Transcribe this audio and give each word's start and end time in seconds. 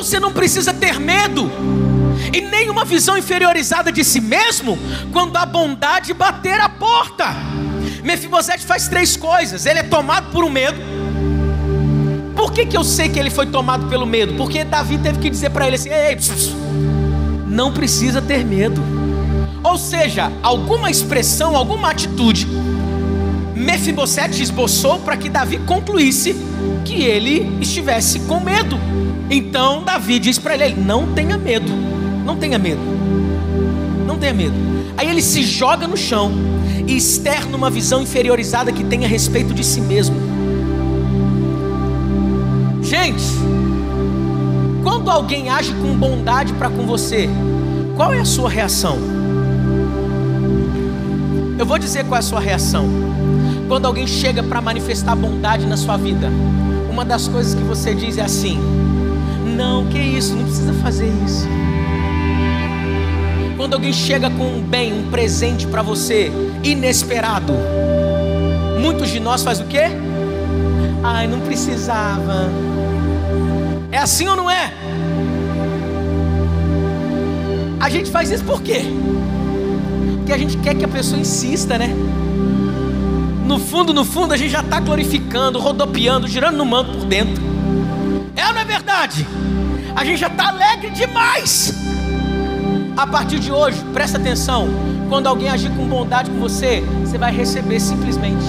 Então 0.00 0.08
você 0.08 0.18
não 0.18 0.32
precisa 0.32 0.72
ter 0.72 0.98
medo 0.98 1.50
e 2.32 2.40
nenhuma 2.40 2.86
visão 2.86 3.18
inferiorizada 3.18 3.92
de 3.92 4.02
si 4.02 4.18
mesmo 4.18 4.78
quando 5.12 5.36
a 5.36 5.44
bondade 5.44 6.14
bater 6.14 6.58
a 6.58 6.70
porta. 6.70 7.26
Mefibosete 8.02 8.64
faz 8.64 8.88
três 8.88 9.14
coisas: 9.14 9.66
ele 9.66 9.80
é 9.80 9.82
tomado 9.82 10.32
por 10.32 10.42
um 10.42 10.48
medo. 10.48 10.80
Por 12.34 12.50
que, 12.50 12.64
que 12.64 12.78
eu 12.78 12.82
sei 12.82 13.10
que 13.10 13.18
ele 13.18 13.28
foi 13.28 13.44
tomado 13.44 13.88
pelo 13.88 14.06
medo? 14.06 14.36
Porque 14.36 14.64
Davi 14.64 14.96
teve 14.96 15.18
que 15.18 15.28
dizer 15.28 15.50
para 15.50 15.66
ele 15.66 15.76
assim: 15.76 15.90
ei, 15.90 16.16
não 17.46 17.70
precisa 17.70 18.22
ter 18.22 18.42
medo. 18.42 18.82
Ou 19.62 19.76
seja, 19.76 20.32
alguma 20.42 20.90
expressão, 20.90 21.54
alguma 21.54 21.90
atitude, 21.90 22.48
Mefibosete 23.60 24.42
esboçou 24.42 25.00
para 25.00 25.16
que 25.16 25.28
Davi 25.28 25.58
concluísse 25.58 26.34
que 26.84 27.02
ele 27.02 27.58
estivesse 27.60 28.20
com 28.20 28.40
medo. 28.40 28.78
Então 29.30 29.84
Davi 29.84 30.18
diz 30.18 30.38
para 30.38 30.54
ele: 30.54 30.80
não 30.80 31.12
tenha 31.12 31.36
medo, 31.36 31.70
não 32.24 32.36
tenha 32.36 32.58
medo, 32.58 32.80
não 34.06 34.18
tenha 34.18 34.32
medo. 34.32 34.54
Aí 34.96 35.08
ele 35.08 35.20
se 35.20 35.42
joga 35.42 35.86
no 35.86 35.96
chão 35.96 36.32
e 36.86 36.96
externa 36.96 37.54
uma 37.56 37.68
visão 37.68 38.02
inferiorizada 38.02 38.72
que 38.72 38.82
tem 38.82 39.04
a 39.04 39.08
respeito 39.08 39.52
de 39.52 39.62
si 39.62 39.80
mesmo. 39.80 40.16
Gente, 42.82 43.24
quando 44.82 45.10
alguém 45.10 45.50
age 45.50 45.74
com 45.74 45.94
bondade 45.96 46.54
para 46.54 46.70
com 46.70 46.86
você, 46.86 47.28
qual 47.94 48.12
é 48.12 48.20
a 48.20 48.24
sua 48.24 48.48
reação? 48.48 48.98
Eu 51.58 51.66
vou 51.66 51.78
dizer 51.78 52.04
qual 52.06 52.16
é 52.16 52.20
a 52.20 52.22
sua 52.22 52.40
reação. 52.40 52.88
Quando 53.70 53.86
alguém 53.86 54.04
chega 54.04 54.42
para 54.42 54.60
manifestar 54.60 55.14
bondade 55.14 55.64
na 55.64 55.76
sua 55.76 55.96
vida, 55.96 56.28
uma 56.90 57.04
das 57.04 57.28
coisas 57.28 57.54
que 57.54 57.62
você 57.62 57.94
diz 57.94 58.18
é 58.18 58.22
assim: 58.22 58.58
Não, 59.56 59.86
que 59.86 59.96
isso, 59.96 60.34
não 60.34 60.42
precisa 60.42 60.72
fazer 60.72 61.06
isso. 61.24 61.46
Quando 63.56 63.74
alguém 63.74 63.92
chega 63.92 64.28
com 64.28 64.56
um 64.56 64.60
bem, 64.60 64.92
um 64.92 65.08
presente 65.08 65.68
para 65.68 65.82
você, 65.82 66.32
inesperado, 66.64 67.52
muitos 68.82 69.08
de 69.08 69.20
nós 69.20 69.44
faz 69.44 69.60
o 69.60 69.64
quê? 69.66 69.84
Ai, 71.04 71.28
não 71.28 71.38
precisava. 71.38 72.50
É 73.92 73.98
assim 73.98 74.26
ou 74.26 74.34
não 74.34 74.50
é? 74.50 74.74
A 77.78 77.88
gente 77.88 78.10
faz 78.10 78.32
isso 78.32 78.42
por 78.42 78.62
quê? 78.62 78.82
Porque 80.16 80.32
a 80.32 80.38
gente 80.38 80.56
quer 80.56 80.74
que 80.74 80.84
a 80.84 80.88
pessoa 80.88 81.20
insista, 81.20 81.78
né? 81.78 81.94
No 83.50 83.58
fundo, 83.58 83.92
no 83.92 84.04
fundo, 84.04 84.32
a 84.32 84.36
gente 84.36 84.50
já 84.50 84.60
está 84.60 84.78
glorificando, 84.78 85.58
rodopiando, 85.58 86.28
girando 86.28 86.56
no 86.56 86.64
manto 86.64 86.92
por 86.92 87.04
dentro. 87.04 87.42
É 88.36 88.46
ou 88.46 88.52
não 88.52 88.60
é 88.60 88.64
verdade? 88.64 89.26
A 89.96 90.04
gente 90.04 90.20
já 90.20 90.28
está 90.28 90.50
alegre 90.50 90.90
demais. 90.90 91.74
A 92.96 93.04
partir 93.08 93.40
de 93.40 93.50
hoje, 93.50 93.76
presta 93.92 94.18
atenção. 94.18 94.68
Quando 95.08 95.26
alguém 95.26 95.48
agir 95.48 95.68
com 95.70 95.84
bondade 95.88 96.30
com 96.30 96.38
você, 96.38 96.80
você 97.00 97.18
vai 97.18 97.34
receber 97.34 97.80
simplesmente. 97.80 98.46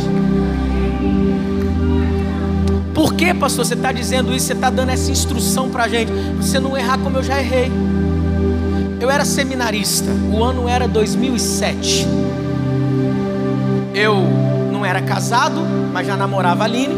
Por 2.93 3.15
que, 3.15 3.33
pastor, 3.33 3.65
você 3.65 3.73
está 3.73 3.91
dizendo 3.91 4.31
isso? 4.31 4.45
Você 4.45 4.53
está 4.53 4.69
dando 4.69 4.89
essa 4.89 5.09
instrução 5.09 5.71
para 5.71 5.85
a 5.85 5.87
gente. 5.87 6.11
Você 6.37 6.59
não 6.59 6.77
errar 6.77 6.99
como 6.99 7.17
eu 7.17 7.23
já 7.23 7.39
errei. 7.39 7.71
Eu 8.99 9.09
era 9.09 9.25
seminarista, 9.25 10.11
o 10.31 10.43
ano 10.43 10.69
era 10.69 10.87
2007. 10.87 12.05
Eu 13.95 14.50
não 14.81 14.85
era 14.87 14.99
casado, 14.99 15.61
mas 15.93 16.07
já 16.07 16.17
namorava 16.17 16.63
a 16.63 16.65
Aline. 16.65 16.95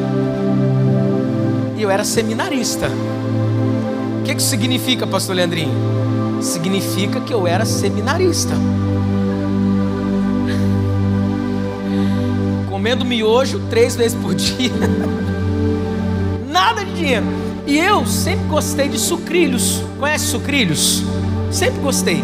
E 1.75 1.81
eu 1.81 1.91
era 1.91 2.05
seminarista. 2.05 2.87
O 2.87 4.23
que 4.23 4.31
isso 4.31 4.47
significa, 4.47 5.05
pastor 5.05 5.35
Leandrinho? 5.35 5.73
Significa 6.41 7.19
que 7.19 7.33
eu 7.33 7.45
era 7.45 7.65
seminarista. 7.65 8.53
Comendo 12.71 13.03
miojo 13.03 13.59
três 13.69 13.97
vezes 13.97 14.17
por 14.17 14.33
dia. 14.33 14.71
Nada 16.49 16.85
de 16.85 16.93
dinheiro. 16.93 17.25
E 17.67 17.77
eu 17.77 18.05
sempre 18.05 18.45
gostei 18.45 18.87
de 18.87 18.97
sucrilhos. 18.97 19.81
Conhece 19.99 20.27
sucrilhos? 20.27 21.03
Sempre 21.51 21.81
gostei. 21.81 22.23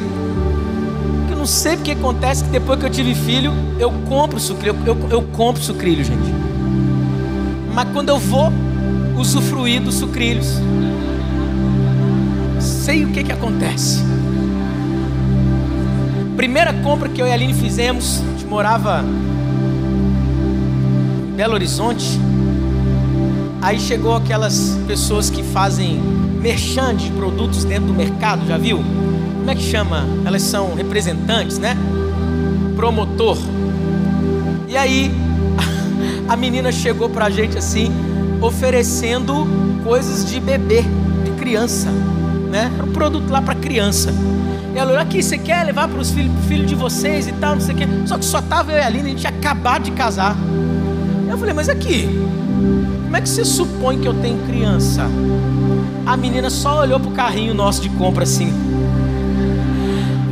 Não 1.40 1.46
sei 1.46 1.78
porque 1.78 1.92
acontece 1.92 2.44
que 2.44 2.50
depois 2.50 2.78
que 2.78 2.86
eu 2.86 2.90
tive 2.90 3.16
filho, 3.16 3.54
eu 3.80 3.90
compro 4.10 4.38
sucrilho. 4.42 4.76
Eu, 4.86 5.10
eu 5.10 5.22
compro 5.22 5.64
sucrilho, 5.64 6.04
gente. 6.04 6.30
Mas 7.74 7.88
quando 7.94 8.10
eu 8.10 8.20
vou 8.20 8.52
usufruir 9.18 9.82
dos 9.82 9.96
sucrilhos, 9.96 10.60
sei 12.60 13.06
o 13.06 13.12
que 13.12 13.24
que 13.24 13.32
acontece. 13.32 14.04
Primeira 16.36 16.74
compra 16.74 17.08
que 17.08 17.22
eu 17.22 17.26
e 17.26 17.32
a 17.32 17.36
Aline 17.36 17.54
fizemos, 17.54 18.22
a 18.22 18.32
gente 18.32 18.46
morava 18.46 19.02
em 21.32 21.36
Belo 21.38 21.54
Horizonte. 21.54 22.20
Aí 23.62 23.80
chegou 23.80 24.14
aquelas 24.14 24.78
pessoas 24.86 25.30
que 25.30 25.42
fazem 25.42 26.02
merchan 26.42 26.94
de 26.98 27.10
produtos 27.12 27.64
dentro 27.64 27.88
do 27.88 27.94
mercado, 27.94 28.46
já 28.46 28.58
viu? 28.58 28.84
Como 29.50 29.60
é 29.60 29.64
que 29.64 29.68
chama? 29.68 30.06
Elas 30.26 30.44
são 30.44 30.76
representantes, 30.76 31.58
né? 31.58 31.76
Promotor. 32.76 33.36
E 34.68 34.78
aí 34.78 35.12
a 36.30 36.36
menina 36.36 36.72
chegou 36.72 37.10
pra 37.10 37.32
gente 37.32 37.58
assim, 37.58 37.92
oferecendo 38.40 39.48
coisas 39.84 40.30
de 40.30 40.40
bebê, 40.40 40.84
de 41.26 41.32
criança, 41.32 41.90
né? 42.52 42.72
Um 42.88 42.92
produto 42.92 43.32
lá 43.32 43.42
para 43.42 43.56
criança. 43.56 44.14
E 44.76 44.78
ela 44.78 44.92
olhou 44.92 45.02
aqui, 45.02 45.24
você 45.24 45.36
quer 45.36 45.66
levar 45.66 45.88
para 45.88 46.00
os 46.00 46.12
filhos 46.12 46.31
filho 46.48 46.68
de 46.68 46.76
vocês 46.76 47.28
e 47.28 47.31
tal, 47.31 47.56
não 47.56 47.62
sei 47.62 47.74
o 47.74 47.78
quê. 47.80 47.88
Só 48.06 48.20
que 48.20 48.26
só 48.26 48.44
tava 48.44 48.72
eu 48.72 48.78
e 48.78 48.81
a 48.81 48.86
Aline, 48.86 49.08
a 49.08 49.10
gente 49.10 49.22
tinha 49.22 49.34
acabado 49.34 49.81
de 49.81 49.92
casar. 49.94 50.38
Eu 51.28 51.40
falei, 51.40 51.56
mas 51.56 51.70
aqui, 51.70 52.08
como 53.04 53.18
é 53.18 53.20
que 53.20 53.28
você 53.28 53.44
supõe 53.44 53.98
que 53.98 54.08
eu 54.08 54.14
tenho 54.14 54.38
criança? 54.46 55.08
A 56.06 56.16
menina 56.16 56.52
só 56.52 56.81
olhou 56.81 57.00
pro 57.00 57.10
carrinho 57.10 57.56
nosso 57.56 57.81
de 57.81 57.90
compra 57.90 58.26
assim. 58.26 58.54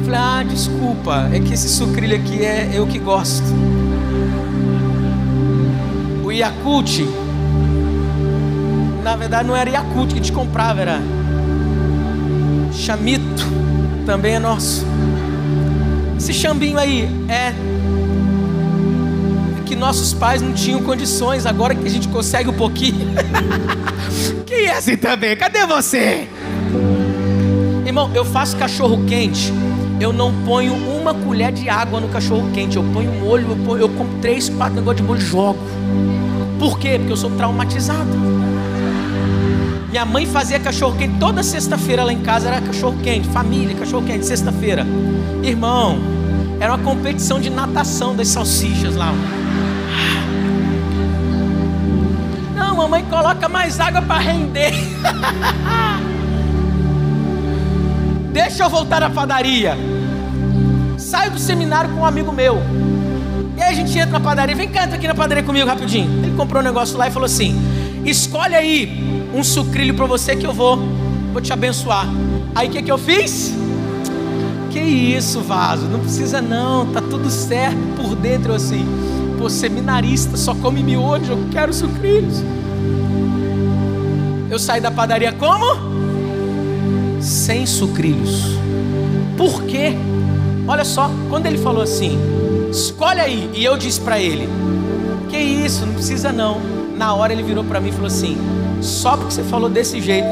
Falei, 0.07 0.21
ah, 0.21 0.41
desculpa, 0.41 1.29
é 1.33 1.39
que 1.41 1.53
esse 1.53 1.67
sucrilho 1.67 2.15
aqui 2.15 2.41
é 2.41 2.69
eu 2.73 2.87
que 2.87 2.97
gosto. 2.97 3.43
O 6.23 6.31
Yakult, 6.31 7.01
na 9.03 9.17
verdade 9.17 9.45
não 9.45 9.53
era 9.53 9.69
Yakult 9.69 10.13
que 10.13 10.21
te 10.21 10.31
comprava, 10.31 10.79
era 10.79 11.01
Chamito, 12.71 13.43
também 14.05 14.35
é 14.35 14.39
nosso. 14.39 14.85
Esse 16.17 16.33
chambinho 16.33 16.79
aí 16.79 17.09
é 17.27 17.53
que 19.65 19.75
nossos 19.75 20.13
pais 20.13 20.41
não 20.41 20.53
tinham 20.53 20.81
condições, 20.83 21.45
agora 21.45 21.75
que 21.75 21.85
a 21.85 21.89
gente 21.89 22.07
consegue 22.07 22.47
um 22.49 22.53
pouquinho. 22.53 23.13
Quem 24.47 24.67
é 24.67 24.77
assim 24.77 24.95
também? 24.95 25.35
Cadê 25.35 25.65
você? 25.65 26.29
Irmão, 27.85 28.09
eu 28.15 28.23
faço 28.23 28.55
cachorro 28.55 29.03
quente, 29.05 29.51
eu 29.99 30.13
não 30.13 30.31
ponho 30.43 30.73
uma 30.73 31.13
colher 31.13 31.51
de 31.51 31.67
água 31.69 31.99
no 31.99 32.07
cachorro 32.09 32.49
quente, 32.53 32.77
eu 32.77 32.83
ponho 32.93 33.11
molho, 33.13 33.49
eu, 33.49 33.57
ponho, 33.65 33.81
eu 33.81 33.89
compro 33.89 34.17
três, 34.21 34.47
quatro 34.49 34.75
negócios 34.75 35.01
de 35.01 35.07
molho 35.07 35.19
e 35.19 35.25
jogo. 35.25 35.59
Por 36.59 36.77
quê? 36.77 36.97
Porque 36.97 37.11
eu 37.11 37.17
sou 37.17 37.31
traumatizado. 37.31 38.09
Minha 39.89 40.05
mãe 40.05 40.25
fazia 40.25 40.59
cachorro 40.59 40.95
quente 40.97 41.17
toda 41.19 41.41
sexta-feira 41.41 42.03
lá 42.03 42.13
em 42.13 42.21
casa, 42.21 42.47
era 42.47 42.61
cachorro 42.61 42.97
quente, 43.01 43.27
família, 43.29 43.75
cachorro 43.75 44.05
quente, 44.05 44.25
sexta-feira. 44.25 44.85
Irmão, 45.43 45.97
era 46.59 46.75
uma 46.75 46.83
competição 46.83 47.39
de 47.39 47.49
natação 47.49 48.15
das 48.15 48.27
salsichas 48.27 48.95
lá. 48.95 49.13
Não, 52.55 52.75
mamãe 52.75 53.03
coloca 53.05 53.49
mais 53.49 53.79
água 53.79 54.01
para 54.01 54.19
render. 54.19 54.73
Deixa 58.37 58.65
eu 58.65 58.69
voltar 58.69 59.01
à 59.01 59.09
padaria. 59.09 59.75
Saio 60.95 61.31
do 61.31 61.39
seminário 61.39 61.89
com 61.89 62.01
um 62.01 62.05
amigo 62.05 62.31
meu. 62.31 62.61
E 63.57 63.63
aí 63.63 63.73
a 63.73 63.75
gente 63.75 63.97
entra 63.97 64.11
na 64.11 64.19
padaria. 64.19 64.55
Vem 64.55 64.69
cá, 64.69 64.83
entra 64.83 64.95
aqui 64.95 65.07
na 65.07 65.15
padaria 65.15 65.43
comigo 65.43 65.67
rapidinho. 65.67 66.23
Ele 66.23 66.37
comprou 66.37 66.61
um 66.61 66.63
negócio 66.63 66.95
lá 66.99 67.07
e 67.07 67.11
falou 67.11 67.25
assim: 67.25 67.59
Escolhe 68.05 68.53
aí 68.53 69.27
um 69.33 69.43
sucrilho 69.43 69.95
para 69.95 70.05
você 70.05 70.35
que 70.35 70.45
eu 70.45 70.53
vou, 70.53 70.77
vou 71.33 71.41
te 71.41 71.51
abençoar. 71.51 72.05
Aí 72.53 72.67
o 72.67 72.71
que, 72.71 72.83
que 72.83 72.91
eu 72.91 72.97
fiz? 72.99 73.55
Que 74.69 74.81
isso, 74.81 75.41
vaso? 75.41 75.87
Não 75.87 76.01
precisa 76.01 76.39
não, 76.39 76.85
tá 76.93 77.01
tudo 77.01 77.31
certo 77.31 77.79
por 77.95 78.15
dentro 78.15 78.53
assim. 78.53 78.85
Pô, 79.39 79.49
seminarista, 79.49 80.37
só 80.37 80.53
come 80.53 80.83
miojo, 80.83 81.31
eu 81.31 81.47
quero 81.51 81.73
sucrilhos. 81.73 82.43
Eu 84.47 84.59
saí 84.59 84.79
da 84.79 84.91
padaria 84.91 85.31
como? 85.31 85.96
Sem 87.27 87.65
sucrilhos. 87.65 88.57
Por 89.35 89.63
quê? 89.63 89.93
Olha 90.65 90.85
só, 90.85 91.11
quando 91.29 91.45
ele 91.45 91.57
falou 91.57 91.83
assim, 91.83 92.17
escolhe 92.71 93.19
aí, 93.19 93.49
e 93.53 93.65
eu 93.65 93.77
disse 93.77 93.99
para 93.99 94.17
ele, 94.17 94.47
que 95.29 95.37
isso, 95.37 95.85
não 95.85 95.93
precisa 95.93 96.31
não. 96.31 96.61
Na 96.95 97.13
hora 97.13 97.33
ele 97.33 97.43
virou 97.43 97.65
para 97.65 97.81
mim 97.81 97.89
e 97.89 97.91
falou 97.91 98.07
assim: 98.07 98.37
só 98.81 99.17
porque 99.17 99.33
você 99.33 99.43
falou 99.43 99.69
desse 99.69 100.01
jeito, 100.01 100.27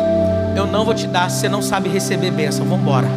Eu 0.56 0.66
não 0.66 0.86
vou 0.86 0.94
te 0.94 1.06
dar, 1.06 1.30
você 1.30 1.50
não 1.50 1.62
sabe 1.62 1.90
receber 1.90 2.32
bênção. 2.32 2.66
Vamos 2.66 2.82
embora. 2.82 3.08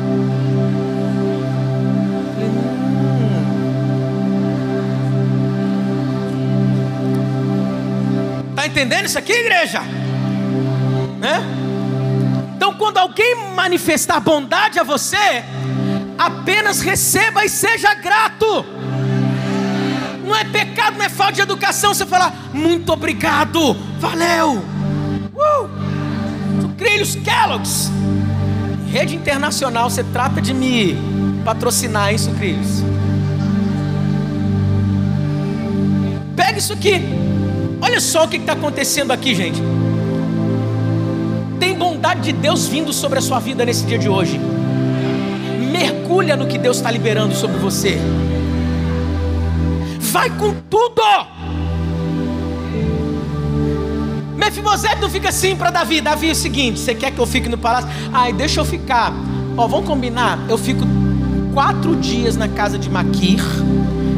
Está 8.51 8.67
entendendo 8.67 9.07
isso 9.07 9.19
aqui, 9.19 9.33
igreja? 9.33 9.83
Quando 12.79 12.99
alguém 12.99 13.35
manifestar 13.55 14.21
bondade 14.21 14.79
a 14.79 14.85
você, 14.85 15.45
apenas 16.17 16.81
receba 16.81 17.45
e 17.45 17.49
seja 17.49 17.93
grato. 17.95 18.65
Não 20.25 20.35
é 20.37 20.45
pecado, 20.45 20.97
não 20.97 21.05
é 21.05 21.09
falta 21.09 21.33
de 21.35 21.41
educação 21.41 21.93
você 21.93 22.07
falar 22.07 22.33
muito 22.53 22.93
obrigado, 22.93 23.75
valeu. 23.99 24.63
Uh! 25.35 25.89
Trilhos 26.77 27.17
Kellogg's, 27.17 27.91
rede 28.93 29.17
internacional, 29.17 29.91
você 29.91 30.05
trata 30.05 30.41
de 30.41 30.55
me 30.55 30.97
patrocinar 31.45 32.15
isso, 32.15 32.31
Crilhos. 32.33 32.85
Pega 36.37 36.59
isso 36.59 36.73
aqui. 36.73 37.03
Olha 37.81 38.01
só 38.01 38.25
o 38.25 38.29
que 38.29 38.37
está 38.37 38.53
acontecendo 38.53 39.11
aqui, 39.11 39.35
gente. 39.35 39.61
Tem 41.59 41.75
bondade 41.77 42.21
de 42.21 42.33
Deus 42.33 42.67
vindo 42.67 42.93
sobre 42.93 43.19
a 43.19 43.23
sua 43.23 43.39
vida 43.41 43.65
nesse 43.65 43.85
dia 43.85 43.99
de 43.99 44.09
hoje. 44.09 44.39
Mergulha 45.71 46.37
no 46.37 46.47
que 46.47 46.59
Deus 46.59 46.77
está 46.77 46.91
liberando 46.91 47.35
sobre 47.35 47.59
você. 47.59 47.99
Vai 50.01 50.31
com 50.31 50.55
tudo. 50.71 51.03
Mefibosete 54.37 55.01
não 55.01 55.11
fica 55.11 55.29
assim 55.29 55.55
para 55.57 55.71
Davi. 55.71 56.01
Davi 56.01 56.29
é 56.29 56.33
o 56.33 56.35
seguinte: 56.35 56.79
você 56.79 56.95
quer 56.95 57.11
que 57.11 57.19
eu 57.19 57.27
fique 57.27 57.49
no 57.49 57.59
palácio? 57.59 57.91
Ai, 58.13 58.33
deixa 58.33 58.61
eu 58.61 58.65
ficar. 58.65 59.13
Ó, 59.57 59.67
vamos 59.67 59.87
combinar. 59.87 60.39
Eu 60.49 60.57
fico 60.57 60.87
quatro 61.53 61.97
dias 61.97 62.37
na 62.37 62.49
casa 62.49 62.79
de 62.79 62.89
Maquir 62.89 63.43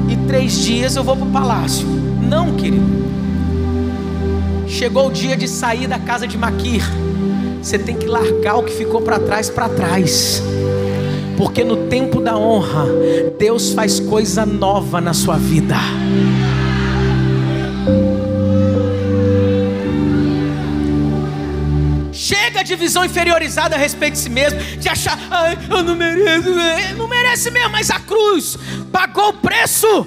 e 0.09 0.17
três 0.29 0.63
dias 0.63 0.95
eu 0.95 1.03
vou 1.03 1.17
para 1.17 1.27
o 1.27 1.31
palácio. 1.31 1.87
Não, 2.23 2.55
querido. 2.55 2.85
Chegou 4.69 5.09
o 5.09 5.13
dia 5.13 5.37
de 5.37 5.49
sair 5.49 5.89
da 5.89 5.99
casa 5.99 6.27
de 6.29 6.39
Maquir. 6.39 6.85
Você 7.63 7.79
tem 7.79 7.97
que 7.97 8.07
largar 8.07 8.57
o 8.57 8.63
que 8.63 8.73
ficou 8.73 9.03
para 9.03 9.19
trás 9.19 9.51
para 9.51 9.69
trás. 9.69 10.43
Porque 11.37 11.63
no 11.63 11.89
tempo 11.89 12.21
da 12.21 12.37
honra, 12.37 12.87
Deus 13.39 13.73
faz 13.73 14.01
coisa 14.01 14.45
nova 14.45 15.01
na 15.01 15.13
sua 15.13 15.37
vida. 15.37 15.77
Chega 22.13 22.63
de 22.63 22.77
visão 22.77 23.05
inferiorizada 23.05 23.75
a 23.75 23.79
respeito 23.79 24.15
de 24.15 24.21
si 24.21 24.31
mesmo, 24.31 24.59
de 24.59 24.89
achar, 24.89 25.19
ai, 25.31 25.59
eu 25.71 25.83
não 25.83 25.97
mereço, 25.97 26.51
não 26.97 27.09
merece 27.09 27.51
mesmo, 27.51 27.71
mas 27.71 27.91
a 27.91 27.99
cruz 28.01 28.59
pagou 28.93 29.31
o 29.31 29.33
preço 29.35 30.07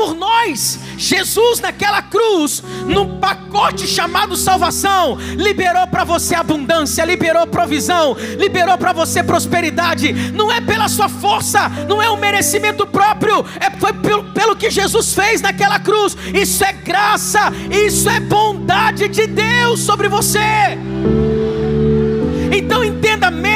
por 0.00 0.14
nós. 0.14 0.78
Jesus 0.96 1.60
naquela 1.60 2.00
cruz, 2.00 2.62
num 2.86 3.18
pacote 3.18 3.86
chamado 3.86 4.34
salvação, 4.34 5.18
liberou 5.36 5.86
para 5.86 6.04
você 6.04 6.34
abundância, 6.34 7.04
liberou 7.04 7.46
provisão, 7.46 8.16
liberou 8.38 8.78
para 8.78 8.94
você 8.94 9.22
prosperidade. 9.22 10.10
Não 10.32 10.50
é 10.50 10.58
pela 10.58 10.88
sua 10.88 11.10
força, 11.10 11.68
não 11.86 12.00
é 12.00 12.10
um 12.10 12.16
merecimento 12.16 12.86
próprio, 12.86 13.44
é 13.60 13.70
foi 13.78 13.92
pelo, 13.92 14.24
pelo 14.32 14.56
que 14.56 14.70
Jesus 14.70 15.12
fez 15.12 15.42
naquela 15.42 15.78
cruz. 15.78 16.16
Isso 16.32 16.64
é 16.64 16.72
graça, 16.72 17.52
isso 17.70 18.08
é 18.08 18.18
bondade 18.20 19.06
de 19.08 19.26
Deus 19.26 19.80
sobre 19.80 20.08
você. 20.08 20.78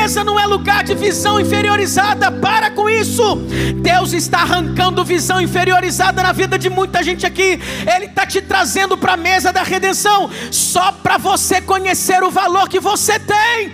Mesa 0.05 0.23
não 0.23 0.39
é 0.39 0.45
lugar 0.45 0.85
de 0.85 0.95
visão 0.95 1.41
inferiorizada. 1.41 2.31
Para 2.31 2.71
com 2.71 2.91
isso. 2.91 3.37
Deus 3.81 4.13
está 4.13 4.41
arrancando 4.41 5.03
visão 5.03 5.41
inferiorizada 5.41 6.23
na 6.23 6.31
vida 6.31 6.59
de 6.59 6.69
muita 6.69 7.03
gente 7.03 7.25
aqui. 7.25 7.59
Ele 7.91 8.05
está 8.05 8.27
te 8.27 8.43
trazendo 8.43 8.99
para 8.99 9.15
a 9.15 9.17
mesa 9.17 9.51
da 9.51 9.63
redenção, 9.63 10.29
só 10.51 10.93
para 10.93 11.17
você 11.17 11.59
conhecer 11.59 12.23
o 12.23 12.31
valor 12.31 12.69
que 12.69 12.79
você 12.79 13.19
tem. 13.19 13.73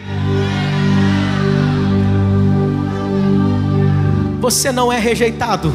Você 4.38 4.70
não 4.70 4.92
é 4.92 5.00
rejeitado, 5.00 5.72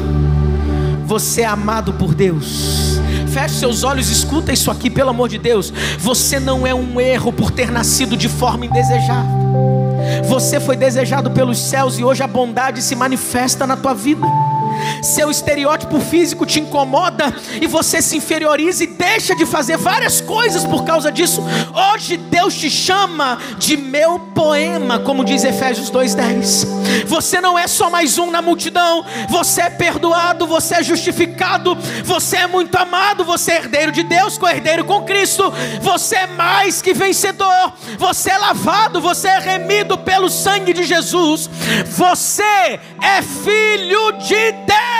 você 1.04 1.42
é 1.42 1.46
amado 1.46 1.92
por 1.92 2.14
Deus 2.14 2.96
feche 3.26 3.56
seus 3.56 3.84
olhos, 3.84 4.08
escuta 4.08 4.50
isso 4.50 4.70
aqui, 4.70 4.88
pelo 4.88 5.10
amor 5.10 5.28
de 5.28 5.36
Deus. 5.36 5.70
Você 5.98 6.40
não 6.40 6.66
é 6.66 6.74
um 6.74 6.98
erro 6.98 7.30
por 7.30 7.50
ter 7.50 7.70
nascido 7.70 8.16
de 8.16 8.30
forma 8.30 8.64
indesejável. 8.64 9.85
Você 10.24 10.60
foi 10.60 10.76
desejado 10.76 11.30
pelos 11.30 11.58
céus 11.58 11.98
e 11.98 12.04
hoje 12.04 12.22
a 12.22 12.26
bondade 12.26 12.82
se 12.82 12.94
manifesta 12.94 13.66
na 13.66 13.76
tua 13.76 13.94
vida. 13.94 14.26
Seu 15.02 15.30
estereótipo 15.30 16.00
físico 16.00 16.46
te 16.46 16.60
incomoda 16.60 17.34
e 17.60 17.66
você 17.66 18.00
se 18.02 18.16
inferioriza 18.16 18.84
e 18.84 18.86
deixa 18.86 19.34
de 19.34 19.46
fazer 19.46 19.76
várias 19.76 20.20
coisas 20.20 20.64
por 20.64 20.84
causa 20.84 21.10
disso. 21.10 21.42
Hoje 21.92 22.16
Deus 22.16 22.54
te 22.54 22.70
chama 22.70 23.38
de 23.58 23.76
meu 23.76 24.18
poema, 24.34 24.98
como 24.98 25.24
diz 25.24 25.44
Efésios 25.44 25.90
2:10. 25.90 26.66
Você 27.06 27.40
não 27.40 27.58
é 27.58 27.66
só 27.66 27.90
mais 27.90 28.18
um 28.18 28.30
na 28.30 28.42
multidão, 28.42 29.04
você 29.28 29.62
é 29.62 29.70
perdoado, 29.70 30.46
você 30.46 30.76
é 30.76 30.82
justificado, 30.82 31.76
você 32.04 32.38
é 32.38 32.46
muito 32.46 32.74
amado, 32.76 33.24
você 33.24 33.52
é 33.52 33.56
herdeiro 33.56 33.92
de 33.92 34.02
Deus, 34.02 34.38
co-herdeiro 34.38 34.84
com 34.84 35.02
Cristo. 35.02 35.52
Você 35.80 36.16
é 36.16 36.26
mais 36.26 36.82
que 36.82 36.92
vencedor. 36.92 37.72
Você 37.98 38.30
é 38.30 38.38
lavado, 38.38 39.00
você 39.00 39.28
é 39.28 39.38
remido 39.38 39.98
pelo 39.98 40.28
sangue 40.28 40.72
de 40.72 40.84
Jesus. 40.84 41.48
Você 41.86 42.42
é 42.42 43.22
filho 43.22 44.12
de 44.12 44.52
Deus. 44.52 44.95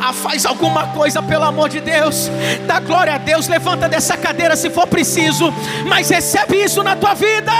Ah, 0.00 0.12
faz 0.12 0.44
alguma 0.44 0.88
coisa 0.88 1.22
pelo 1.22 1.44
amor 1.44 1.68
de 1.68 1.80
Deus. 1.80 2.30
Dá 2.66 2.80
glória 2.80 3.14
a 3.14 3.18
Deus. 3.18 3.48
Levanta 3.48 3.88
dessa 3.88 4.16
cadeira 4.16 4.56
se 4.56 4.70
for 4.70 4.86
preciso. 4.86 5.52
Mas 5.86 6.08
recebe 6.10 6.56
isso 6.56 6.82
na 6.82 6.96
tua 6.96 7.14
vida. 7.14 7.52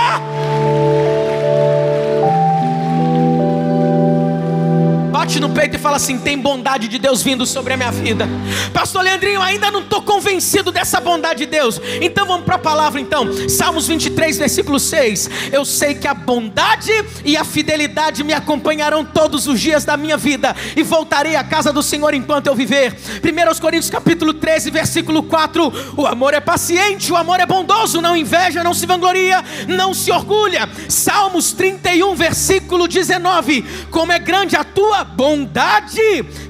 Bate 5.32 5.40
no 5.40 5.48
peito 5.48 5.76
e 5.76 5.78
fala 5.78 5.96
assim: 5.96 6.18
tem 6.18 6.36
bondade 6.36 6.88
de 6.88 6.98
Deus 6.98 7.22
vindo 7.22 7.46
sobre 7.46 7.72
a 7.72 7.76
minha 7.76 7.90
vida. 7.90 8.28
Pastor 8.74 9.02
Leandrinho, 9.02 9.40
ainda 9.40 9.70
não 9.70 9.80
estou 9.80 10.02
convencido 10.02 10.70
dessa 10.70 11.00
bondade 11.00 11.40
de 11.40 11.46
Deus. 11.46 11.80
Então 12.00 12.26
vamos 12.26 12.44
para 12.44 12.56
a 12.56 12.58
palavra 12.58 13.00
então. 13.00 13.26
Salmos 13.48 13.86
23, 13.86 14.36
versículo 14.38 14.78
6. 14.78 15.30
Eu 15.52 15.64
sei 15.64 15.94
que 15.94 16.06
a 16.06 16.14
bondade 16.14 16.92
e 17.24 17.36
a 17.36 17.44
fidelidade 17.44 18.22
me 18.22 18.32
acompanharão 18.32 19.04
todos 19.04 19.46
os 19.46 19.60
dias 19.60 19.84
da 19.84 19.96
minha 19.96 20.16
vida 20.16 20.54
e 20.76 20.82
voltarei 20.82 21.36
à 21.36 21.44
casa 21.44 21.72
do 21.72 21.82
Senhor 21.82 22.12
enquanto 22.12 22.48
eu 22.48 22.54
viver. 22.54 22.92
1 22.92 23.60
Coríntios 23.60 23.90
capítulo 23.90 24.34
13, 24.34 24.70
versículo 24.70 25.22
4. 25.22 25.94
O 25.96 26.06
amor 26.06 26.34
é 26.34 26.40
paciente, 26.40 27.12
o 27.12 27.16
amor 27.16 27.40
é 27.40 27.46
bondoso, 27.46 28.00
não 28.00 28.16
inveja, 28.16 28.64
não 28.64 28.74
se 28.74 28.86
vangloria, 28.86 29.42
não 29.68 29.94
se 29.94 30.10
orgulha. 30.10 30.68
Salmos 30.88 31.52
31, 31.52 32.14
versículo 32.14 32.86
19. 32.86 33.64
Como 33.90 34.12
é 34.12 34.18
grande 34.18 34.56
a 34.56 34.64
tua 34.64 35.04
bondade 35.04 35.21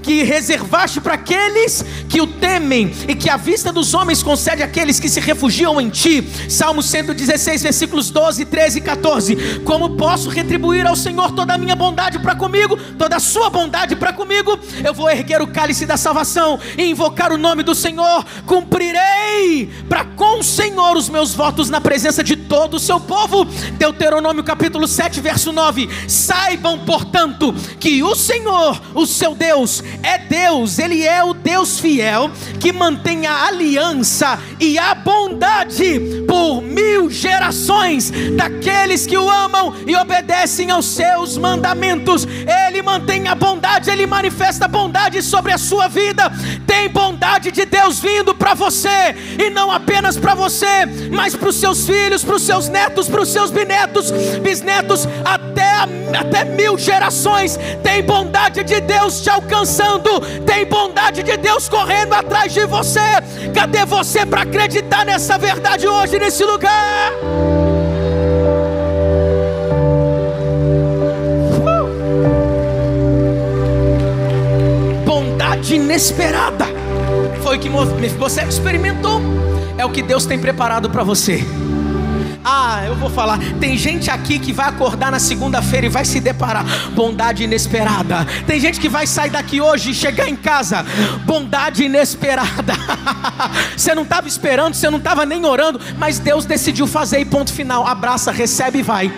que 0.02 0.22
reservaste 0.22 1.00
para 1.00 1.14
aqueles 1.14 1.84
que 2.08 2.20
o 2.20 2.26
temem 2.26 2.92
e 3.06 3.14
que 3.14 3.28
a 3.28 3.36
vista 3.36 3.72
dos 3.72 3.94
homens 3.94 4.22
concede 4.22 4.62
àqueles 4.62 4.98
que 4.98 5.08
se 5.08 5.20
refugiam 5.20 5.80
em 5.80 5.88
ti. 5.88 6.26
Salmo 6.48 6.82
116, 6.82 7.62
versículos 7.62 8.10
12, 8.10 8.44
13 8.44 8.78
e 8.78 8.82
14. 8.82 9.36
Como 9.64 9.96
posso 9.96 10.28
retribuir 10.28 10.86
ao 10.86 10.96
Senhor 10.96 11.32
toda 11.32 11.54
a 11.54 11.58
minha 11.58 11.76
bondade 11.76 12.18
para 12.18 12.34
comigo, 12.34 12.76
toda 12.98 13.16
a 13.16 13.20
sua 13.20 13.50
bondade 13.50 13.94
para 13.94 14.12
comigo? 14.12 14.58
Eu 14.84 14.94
vou 14.94 15.10
erguer 15.10 15.42
o 15.42 15.46
cálice 15.46 15.86
da 15.86 15.96
salvação 15.96 16.58
e 16.76 16.84
invocar 16.84 17.32
o 17.32 17.38
nome 17.38 17.62
do 17.62 17.74
Senhor. 17.74 18.24
Cumprirei 18.46 19.70
para 19.88 20.04
com 20.04 20.40
o 20.40 20.44
Senhor 20.44 20.96
os 20.96 21.08
meus 21.08 21.34
votos 21.34 21.68
na 21.68 21.80
presença 21.80 22.24
de 22.24 22.36
todo 22.36 22.74
o 22.74 22.80
seu 22.80 22.98
povo. 22.98 23.44
Deuteronômio 23.72 24.42
capítulo 24.42 24.88
7, 24.88 25.20
verso 25.20 25.52
9. 25.52 25.88
Saibam, 26.08 26.78
portanto, 26.80 27.54
que 27.78 28.02
o 28.02 28.14
Senhor 28.14 28.61
Senhor, 28.62 28.80
o 28.94 29.06
seu 29.06 29.34
Deus, 29.34 29.82
é 30.02 30.18
Deus, 30.18 30.78
Ele 30.78 31.04
é 31.04 31.24
o 31.24 31.34
Deus 31.34 31.80
fiel 31.80 32.30
que 32.60 32.72
mantém 32.72 33.26
a 33.26 33.46
aliança 33.46 34.38
e 34.60 34.78
a 34.78 34.94
bondade 34.94 36.22
por 36.28 36.62
mil 36.62 37.10
gerações 37.10 38.12
daqueles 38.36 39.04
que 39.04 39.18
o 39.18 39.28
amam 39.28 39.74
e 39.84 39.96
obedecem 39.96 40.70
aos 40.70 40.86
seus 40.86 41.36
mandamentos. 41.36 42.24
Ele 42.68 42.82
mantém 42.82 43.26
a 43.26 43.34
bondade, 43.34 43.90
Ele 43.90 44.06
manifesta 44.06 44.68
bondade 44.68 45.20
sobre 45.22 45.52
a 45.52 45.58
sua 45.58 45.88
vida. 45.88 46.30
Tem 46.64 46.88
bondade 46.88 47.50
de 47.50 47.64
Deus 47.64 47.98
vindo 47.98 48.32
para 48.32 48.54
você 48.54 49.14
e 49.44 49.50
não 49.50 49.72
apenas 49.72 50.16
para 50.16 50.34
você, 50.34 50.86
mas 51.10 51.34
para 51.34 51.48
os 51.48 51.56
seus 51.56 51.84
filhos, 51.84 52.22
para 52.22 52.36
os 52.36 52.42
seus 52.42 52.68
netos, 52.68 53.08
para 53.08 53.22
os 53.22 53.28
seus 53.28 53.50
bisnetos, 53.50 54.12
bisnetos, 54.40 55.08
até, 55.24 55.78
até 56.16 56.44
mil 56.44 56.78
gerações. 56.78 57.58
Tem 57.82 58.02
bondade 58.02 58.51
bondade 58.52 58.64
de 58.64 58.80
Deus 58.80 59.20
te 59.22 59.30
alcançando, 59.30 60.20
tem 60.44 60.66
bondade 60.66 61.22
de 61.22 61.36
Deus 61.38 61.68
correndo 61.68 62.12
atrás 62.12 62.52
de 62.52 62.66
você. 62.66 63.00
Cadê 63.54 63.86
você 63.86 64.26
para 64.26 64.42
acreditar 64.42 65.06
nessa 65.06 65.38
verdade 65.38 65.88
hoje, 65.88 66.18
nesse 66.18 66.44
lugar? 66.44 67.12
Uh! 71.54 71.82
Bondade 75.06 75.76
inesperada 75.76 76.66
foi 77.42 77.56
o 77.56 77.60
que 77.60 77.70
você 77.70 78.42
experimentou, 78.42 79.22
é 79.78 79.84
o 79.86 79.90
que 79.90 80.02
Deus 80.02 80.26
tem 80.26 80.38
preparado 80.38 80.90
para 80.90 81.02
você. 81.02 81.42
Ah, 82.44 82.82
eu 82.86 82.96
vou 82.96 83.08
falar. 83.08 83.38
Tem 83.60 83.76
gente 83.76 84.10
aqui 84.10 84.38
que 84.38 84.52
vai 84.52 84.68
acordar 84.68 85.12
na 85.12 85.20
segunda-feira 85.20 85.86
e 85.86 85.88
vai 85.88 86.04
se 86.04 86.20
deparar 86.20 86.64
bondade 86.90 87.44
inesperada. 87.44 88.26
Tem 88.46 88.58
gente 88.58 88.80
que 88.80 88.88
vai 88.88 89.06
sair 89.06 89.30
daqui 89.30 89.60
hoje 89.60 89.90
e 89.90 89.94
chegar 89.94 90.28
em 90.28 90.34
casa, 90.34 90.84
bondade 91.24 91.84
inesperada. 91.84 92.74
você 93.76 93.94
não 93.94 94.02
estava 94.02 94.26
esperando, 94.26 94.74
você 94.74 94.90
não 94.90 94.98
estava 94.98 95.24
nem 95.24 95.44
orando, 95.44 95.80
mas 95.96 96.18
Deus 96.18 96.44
decidiu 96.44 96.86
fazer 96.86 97.20
e 97.20 97.24
ponto 97.24 97.52
final. 97.52 97.86
Abraça, 97.86 98.32
recebe 98.32 98.80
e 98.80 98.82
vai. 98.82 99.12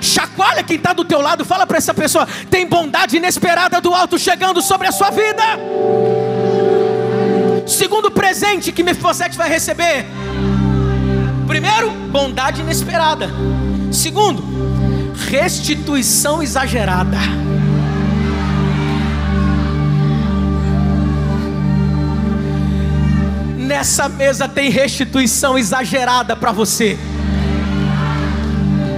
Chacoalha 0.00 0.62
quem 0.62 0.76
está 0.76 0.92
do 0.92 1.04
teu 1.04 1.20
lado, 1.20 1.44
fala 1.44 1.66
para 1.66 1.78
essa 1.78 1.94
pessoa: 1.94 2.26
tem 2.50 2.66
bondade 2.66 3.16
inesperada 3.16 3.80
do 3.80 3.94
alto 3.94 4.18
chegando 4.18 4.60
sobre 4.60 4.88
a 4.88 4.92
sua 4.92 5.10
vida. 5.10 5.42
Segundo 7.66 8.10
presente 8.10 8.72
que 8.72 8.82
Mefibosete 8.82 9.36
vai 9.36 9.48
receber 9.48 10.06
Primeiro, 11.56 11.90
bondade 12.10 12.60
inesperada. 12.60 13.30
Segundo, 13.90 14.44
restituição 15.30 16.42
exagerada. 16.42 17.16
Nessa 23.56 24.06
mesa 24.06 24.46
tem 24.46 24.68
restituição 24.68 25.56
exagerada 25.56 26.36
para 26.36 26.52
você. 26.52 26.98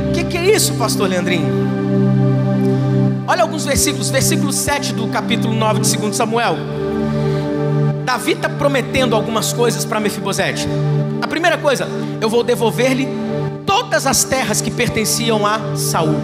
O 0.09 0.13
que, 0.13 0.25
que 0.25 0.37
é 0.37 0.53
isso, 0.53 0.75
pastor 0.75 1.09
Leandrinho? 1.09 1.47
Olha 3.29 3.43
alguns 3.43 3.65
versículos, 3.65 4.11
versículo 4.11 4.53
7 4.53 4.95
do 4.95 5.07
capítulo 5.07 5.55
9 5.55 5.79
de 5.79 5.97
2 5.97 6.17
Samuel. 6.17 6.57
Davi 8.05 8.33
está 8.33 8.49
prometendo 8.49 9.15
algumas 9.15 9.53
coisas 9.53 9.85
para 9.85 10.01
Mefibosete. 10.01 10.67
A 11.21 11.27
primeira 11.27 11.59
coisa, 11.59 11.89
eu 12.21 12.29
vou 12.29 12.43
devolver-lhe 12.43 13.09
todas 13.67 14.07
as 14.07 14.25
terras 14.25 14.61
que 14.61 14.71
pertenciam 14.71 15.47
a 15.47 15.77
Saul. 15.77 16.17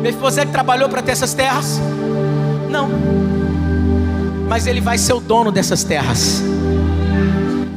Mefibosete 0.00 0.50
trabalhou 0.50 0.88
para 0.88 1.02
ter 1.02 1.12
essas 1.12 1.34
terras? 1.34 1.80
Não. 2.70 2.88
Mas 4.48 4.66
ele 4.66 4.80
vai 4.80 4.96
ser 4.96 5.12
o 5.12 5.20
dono 5.20 5.52
dessas 5.52 5.84
terras. 5.84 6.42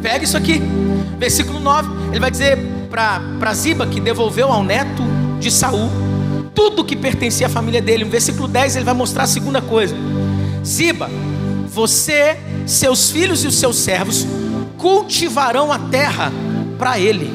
Pega 0.02 0.24
isso 0.24 0.38
aqui. 0.38 0.62
Versículo 1.18 1.60
9, 1.60 1.90
ele 2.12 2.20
vai 2.20 2.32
dizer 2.32 2.58
para 2.90 3.54
Ziba 3.54 3.88
que 3.88 4.00
devolveu 4.00 4.52
ao 4.52 4.64
neto 4.64 5.04
de 5.40 5.52
Saul 5.52 5.90
tudo 6.54 6.84
que 6.84 6.96
pertencia 6.96 7.48
à 7.48 7.50
família 7.50 7.82
dele. 7.82 8.06
No 8.06 8.12
versículo 8.12 8.48
10 8.48 8.78
ele 8.78 8.86
vai 8.86 8.94
mostrar 8.94 9.24
a 9.24 9.28
segunda 9.28 9.62
coisa. 9.62 9.96
Ziba, 10.66 11.10
você, 11.68 12.38
seus 12.66 13.10
filhos 13.12 13.44
e 13.44 13.48
os 13.48 13.56
seus 13.56 13.78
servos 13.78 14.26
cultivarão 14.84 15.72
a 15.72 15.80
terra 15.80 16.30
para 16.78 17.00
ele. 17.00 17.32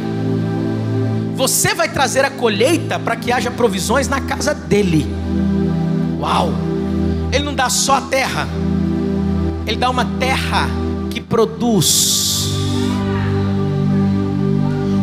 Você 1.35 1.75
vai 1.75 1.89
trazer 1.89 2.23
a 2.23 2.31
colheita 2.31 2.99
para 2.99 3.17
que 3.17 3.33
haja 3.33 3.51
provisões 3.51 4.07
na 4.07 4.21
casa 4.21 4.53
dele. 4.53 5.11
Uau! 6.21 6.51
Ele 7.33 7.45
não 7.45 7.55
dá 7.55 7.71
só 7.71 7.95
a 7.95 8.01
terra, 8.03 8.47
ele 9.67 9.79
dá 9.79 9.89
uma 9.89 10.05
terra 10.05 10.69
que 11.09 11.23
produz. 11.23 12.51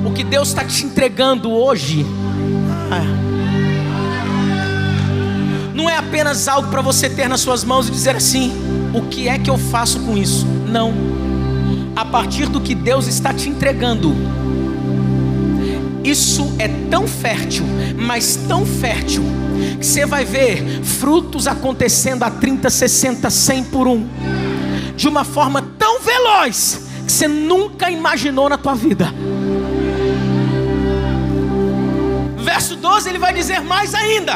O 0.06 0.12
que 0.12 0.24
Deus 0.24 0.50
está 0.50 0.64
te 0.64 0.86
entregando 0.86 1.52
hoje. 1.52 2.06
Ah, 2.92 3.02
não 5.74 5.90
é 5.90 5.98
apenas 5.98 6.48
algo 6.48 6.70
para 6.70 6.82
você 6.84 7.10
ter 7.10 7.28
nas 7.28 7.42
suas 7.42 7.64
mãos 7.64 7.88
e 7.88 7.92
dizer 7.92 8.16
assim: 8.16 8.54
o 8.94 9.02
que 9.02 9.28
é 9.28 9.40
que 9.40 9.50
eu 9.50 9.58
faço 9.58 10.00
com 10.02 10.16
isso? 10.16 10.46
Não. 10.68 11.25
A 11.96 12.04
partir 12.04 12.48
do 12.48 12.60
que 12.60 12.76
Deus 12.76 13.08
está 13.08 13.34
te 13.34 13.50
entregando, 13.50 14.14
isso 16.04 16.54
é 16.60 16.68
tão 16.68 17.08
fértil, 17.08 17.66
mas 17.98 18.36
tão 18.48 18.66
fértil, 18.66 19.24
que 19.80 19.86
você 19.86 20.06
vai 20.06 20.26
ver 20.26 20.84
frutos 20.84 21.48
acontecendo 21.48 22.24
a 22.24 22.30
30, 22.30 22.70
60, 22.70 23.30
100 23.30 23.64
por 23.66 23.88
um, 23.88 24.08
de 24.96 25.08
uma 25.08 25.24
forma 25.24 25.62
tão 25.80 26.00
veloz, 26.02 26.82
que 27.06 27.12
você 27.12 27.28
nunca 27.28 27.90
imaginou 27.90 28.50
na 28.50 28.58
tua 28.58 28.76
vida. 28.76 29.14
Verso 32.38 32.76
12 32.76 33.10
ele 33.10 33.20
vai 33.20 33.34
dizer 33.34 33.62
mais 33.62 33.96
ainda: 33.96 34.34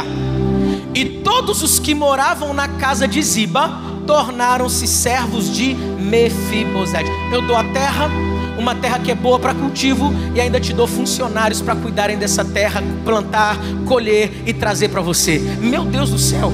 E 0.96 1.06
todos 1.24 1.62
os 1.62 1.78
que 1.78 1.94
moravam 1.94 2.54
na 2.54 2.68
casa 2.68 3.08
de 3.08 3.22
Ziba, 3.22 3.89
tornaram-se 4.10 4.88
servos 4.88 5.56
de 5.56 5.76
Mefibosete. 5.76 7.12
Eu 7.32 7.44
dou 7.44 7.56
a 7.56 7.64
terra, 7.64 8.10
uma 8.58 8.74
terra 8.74 8.98
que 8.98 9.12
é 9.12 9.16
boa 9.16 9.38
para 9.38 9.54
cultivo, 9.54 10.12
e 10.34 10.42
ainda 10.42 10.60
te 10.60 10.74
dou 10.74 10.88
funcionários 10.88 11.62
para 11.62 11.76
cuidarem 11.76 12.18
dessa 12.18 12.44
terra, 12.44 12.82
plantar, 13.06 13.56
colher 13.86 14.32
e 14.48 14.52
trazer 14.52 14.90
para 14.90 15.00
você. 15.00 15.38
Meu 15.60 15.86
Deus 15.86 16.10
do 16.10 16.18
céu! 16.18 16.52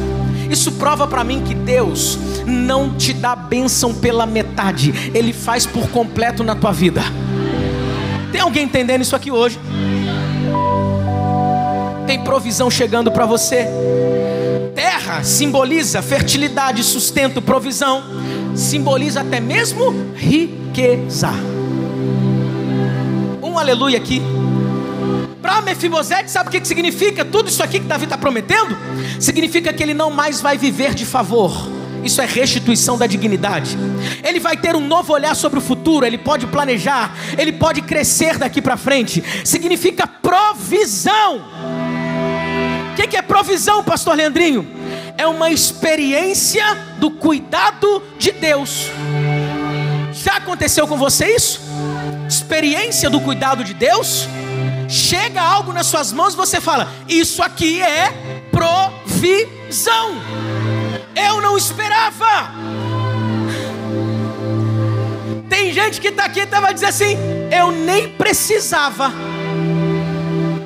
Isso 0.50 0.74
prova 0.74 1.08
para 1.08 1.24
mim 1.24 1.44
que 1.44 1.56
Deus 1.56 2.20
não 2.46 2.94
te 2.94 3.14
dá 3.14 3.38
bênção 3.38 3.94
pela 3.94 4.26
metade, 4.26 4.94
Ele 5.14 5.32
faz 5.32 5.66
por 5.66 5.90
completo 5.92 6.44
na 6.44 6.56
tua 6.56 6.74
vida. 6.74 7.04
Tem 8.34 8.42
alguém 8.42 8.66
entendendo 8.66 9.02
isso 9.02 9.16
aqui 9.16 9.32
hoje? 9.32 9.58
Tem 12.06 12.22
provisão 12.22 12.70
chegando 12.70 13.10
para 13.14 13.26
você 13.26 13.66
terra 14.75 15.24
simboliza 15.24 16.01
fertilidade, 16.01 16.84
sustento, 16.84 17.41
provisão, 17.41 18.03
simboliza 18.53 19.22
até 19.22 19.39
mesmo 19.39 20.13
riqueza. 20.15 21.32
Um 23.41 23.58
aleluia 23.58 23.98
aqui. 23.98 24.22
Para 25.41 25.62
Mefibosete, 25.62 26.29
sabe 26.29 26.50
o 26.50 26.51
que 26.51 26.65
significa? 26.67 27.24
Tudo 27.24 27.48
isso 27.48 27.63
aqui 27.63 27.79
que 27.79 27.86
Davi 27.86 28.03
está 28.03 28.17
prometendo? 28.17 28.77
Significa 29.20 29.72
que 29.72 29.82
ele 29.82 29.94
não 29.94 30.12
mais 30.12 30.41
vai 30.41 30.58
viver 30.58 30.94
de 30.94 31.05
favor. 31.05 31.70
Isso 32.03 32.22
é 32.22 32.25
restituição 32.25 32.98
da 32.98 33.08
dignidade. 33.08 33.77
Ele 34.24 34.39
vai 34.39 34.58
ter 34.58 34.75
um 34.75 34.86
novo 34.86 35.13
olhar 35.13 35.36
sobre 35.36 35.58
o 35.58 35.62
futuro, 35.62 36.05
ele 36.05 36.17
pode 36.17 36.46
planejar, 36.48 37.15
ele 37.38 37.53
pode 37.53 37.82
crescer 37.82 38.38
daqui 38.38 38.62
para 38.62 38.75
frente. 38.75 39.24
Significa 39.44 40.05
provisão. 40.05 41.41
O 42.96 42.98
que, 42.98 43.08
que 43.08 43.18
é 43.18 43.22
provisão, 43.22 43.84
pastor 43.84 44.16
Leandrinho? 44.16 44.66
É 45.18 45.28
uma 45.28 45.52
experiência 45.52 46.64
do 46.98 47.12
cuidado 47.12 48.02
de 48.18 48.32
Deus. 48.32 48.90
Já 50.14 50.38
aconteceu 50.38 50.88
com 50.88 50.98
você 50.98 51.36
isso? 51.36 51.60
Experiência 52.25 53.10
do 53.10 53.20
cuidado 53.20 53.66
de 53.66 53.74
Deus? 53.74 54.30
Chega 54.88 55.42
algo 55.42 55.74
nas 55.74 55.88
suas 55.88 56.14
mãos 56.14 56.36
e 56.36 56.38
você 56.38 56.62
fala: 56.62 56.90
Isso 57.06 57.44
aqui 57.44 57.82
é 57.82 58.14
provisão. 58.50 60.16
Eu 61.14 61.42
não 61.42 61.58
esperava. 61.58 62.54
Tem 65.50 65.74
gente 65.74 66.00
que 66.00 66.08
está 66.08 66.24
aqui 66.24 66.40
e 66.40 66.44
estava 66.44 66.74
dizendo 66.74 66.90
assim: 66.90 67.18
Eu 67.52 67.74
nem 67.74 68.08
precisava, 68.08 69.12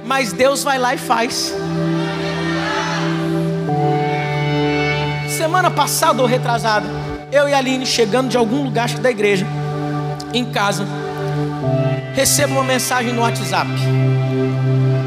mas 0.05 0.31
Deus 0.31 0.61
vai 0.61 0.77
lá 0.77 0.93
e 0.93 0.97
faz. 0.99 1.55
Semana 5.39 5.71
passada 5.71 6.21
ou 6.21 6.27
retrasada, 6.27 6.85
eu 7.31 7.47
e 7.47 7.53
a 7.53 7.59
Aline 7.59 7.85
chegando 7.85 8.27
de 8.27 8.35
algum 8.35 8.61
lugar 8.61 8.89
da 8.89 9.09
igreja, 9.09 9.47
em 10.33 10.43
casa, 10.43 10.85
recebo 12.13 12.55
uma 12.55 12.63
mensagem 12.65 13.13
no 13.13 13.21
WhatsApp. 13.21 13.69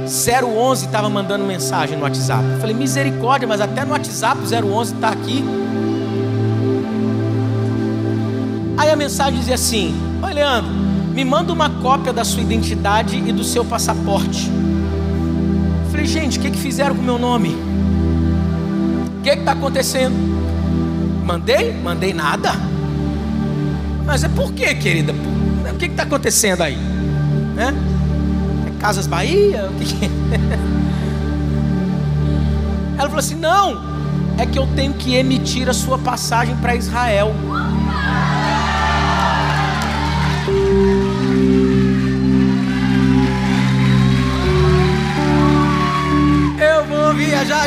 011 0.07 0.87
estava 0.87 1.11
mandando 1.11 1.45
mensagem 1.45 1.99
no 1.99 2.05
WhatsApp. 2.05 2.43
Eu 2.51 2.61
falei, 2.61 2.75
misericórdia, 2.75 3.47
mas 3.47 3.61
até 3.61 3.85
no 3.85 3.93
WhatsApp 3.93 4.41
011 4.41 4.95
está 4.95 5.11
aqui. 5.11 5.45
Aí 8.79 8.91
a 8.91 8.97
mensagem 8.97 9.39
dizia 9.39 9.57
assim: 9.57 9.95
Oi, 10.23 10.33
Leandro, 10.33 10.73
me 11.13 11.27
manda 11.27 11.53
uma 11.53 11.69
cópia 11.69 12.11
da 12.11 12.25
sua 12.25 12.41
identidade 12.41 13.19
e 13.19 13.33
do 13.33 13.45
seu 13.45 13.67
passaporte. 13.67 14.51
Eu 15.85 15.91
falei, 15.91 16.07
gente, 16.07 16.39
o 16.39 16.41
que, 16.41 16.51
que 16.51 16.59
fizeram 16.59 16.97
com 16.97 17.03
o 17.03 17.05
meu 17.05 17.19
nome? 17.19 17.55
Que 19.23 19.31
está 19.31 19.53
acontecendo? 19.53 20.15
Mandei? 21.25 21.73
Mandei 21.73 22.13
nada. 22.13 22.53
Mas 24.05 24.25
é 24.25 24.29
por 24.29 24.53
quê, 24.53 24.75
querida? 24.75 25.15
O 25.73 25.77
que 25.77 25.87
está 25.87 26.03
acontecendo 26.03 26.63
aí? 26.63 26.77
Né? 27.55 27.73
É 28.67 28.81
Casas 28.81 29.07
Bahia? 29.07 29.71
O 29.71 29.75
que, 29.79 29.85
que 29.85 30.05
é? 30.05 30.09
Ela 32.99 33.09
falou 33.09 33.19
assim: 33.19 33.37
não, 33.37 33.81
é 34.39 34.47
que 34.47 34.59
eu 34.59 34.67
tenho 34.75 34.95
que 34.95 35.15
emitir 35.15 35.69
a 35.69 35.73
sua 35.73 35.99
passagem 35.99 36.57
para 36.57 36.75
Israel. 36.75 37.33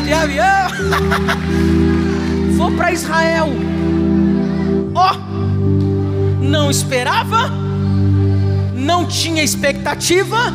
De 0.02 0.14
avião. 0.14 0.68
vou 2.58 2.72
para 2.72 2.92
Israel. 2.92 3.50
Ó, 4.94 5.12
oh, 5.14 6.44
não 6.44 6.70
esperava, 6.70 7.50
não 8.74 9.06
tinha 9.06 9.44
expectativa. 9.44 10.54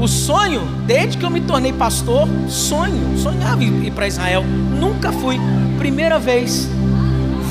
O 0.00 0.06
sonho, 0.06 0.62
desde 0.86 1.18
que 1.18 1.24
eu 1.24 1.30
me 1.30 1.40
tornei 1.40 1.72
pastor, 1.72 2.28
sonho, 2.48 3.18
sonhava 3.18 3.64
ir 3.64 3.90
para 3.92 4.06
Israel. 4.06 4.44
Nunca 4.44 5.10
fui. 5.10 5.38
Primeira 5.76 6.18
vez, 6.18 6.68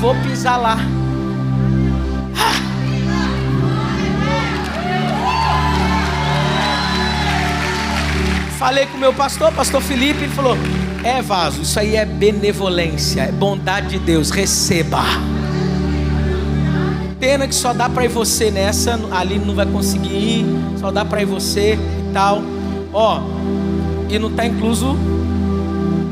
vou 0.00 0.14
pisar 0.22 0.56
lá. 0.56 0.78
Falei 8.58 8.86
com 8.86 8.96
o 8.96 9.00
meu 9.00 9.14
pastor, 9.14 9.52
pastor 9.52 9.80
Felipe, 9.80 10.24
ele 10.24 10.34
falou: 10.34 10.56
É 11.04 11.22
vaso, 11.22 11.62
isso 11.62 11.78
aí 11.78 11.94
é 11.94 12.04
benevolência, 12.04 13.20
é 13.20 13.30
bondade 13.30 13.90
de 13.90 13.98
Deus, 14.00 14.30
receba. 14.30 15.00
Pena 17.20 17.46
que 17.46 17.54
só 17.54 17.72
dá 17.72 17.88
para 17.88 18.04
ir 18.04 18.08
você 18.08 18.50
nessa, 18.50 18.98
ali 19.12 19.38
não 19.38 19.54
vai 19.54 19.64
conseguir 19.64 20.08
ir, 20.12 20.46
só 20.76 20.90
dá 20.90 21.04
para 21.04 21.22
ir 21.22 21.24
você 21.24 21.74
e 21.74 22.12
tal. 22.12 22.42
Ó, 22.92 23.20
e 24.08 24.18
não 24.18 24.28
está 24.28 24.44
incluso, 24.44 24.96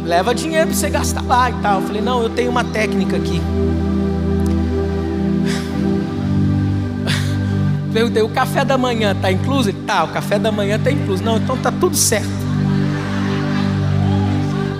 leva 0.04 0.32
dinheiro 0.32 0.68
para 0.68 0.76
você 0.76 0.88
gastar 0.88 1.22
lá 1.22 1.50
e 1.50 1.54
tal. 1.54 1.80
Eu 1.80 1.86
falei: 1.88 2.00
Não, 2.00 2.22
eu 2.22 2.30
tenho 2.30 2.52
uma 2.52 2.62
técnica 2.62 3.16
aqui. 3.16 3.42
Perguntei, 7.96 8.22
o 8.22 8.28
café 8.28 8.62
da 8.62 8.76
manhã 8.76 9.12
está 9.12 9.32
incluso? 9.32 9.72
Tá, 9.72 10.04
o 10.04 10.08
café 10.08 10.38
da 10.38 10.52
manhã 10.52 10.76
está 10.76 10.90
incluso. 10.90 11.24
Não, 11.24 11.38
então 11.38 11.56
tá 11.56 11.72
tudo 11.72 11.96
certo. 11.96 12.28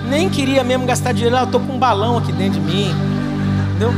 Nem 0.07 0.29
queria 0.29 0.63
mesmo 0.63 0.85
gastar 0.85 1.13
dinheiro, 1.13 1.35
ah, 1.35 1.39
eu 1.39 1.45
estou 1.45 1.59
com 1.59 1.73
um 1.73 1.79
balão 1.79 2.19
aqui 2.19 2.31
dentro 2.31 2.61
de 2.61 2.71
mim. 2.71 2.93
Entendeu? 3.71 3.91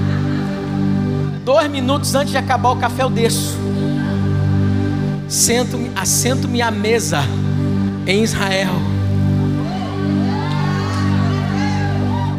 Dois 1.43 1.69
minutos 1.69 2.15
antes 2.15 2.31
de 2.31 2.37
acabar 2.37 2.69
o 2.69 2.77
café, 2.77 3.03
eu 3.03 3.09
desço. 3.09 3.57
Sento-me, 5.27 5.91
assento-me 5.97 6.61
à 6.61 6.71
mesa 6.71 7.19
em 8.07 8.23
Israel. 8.23 8.71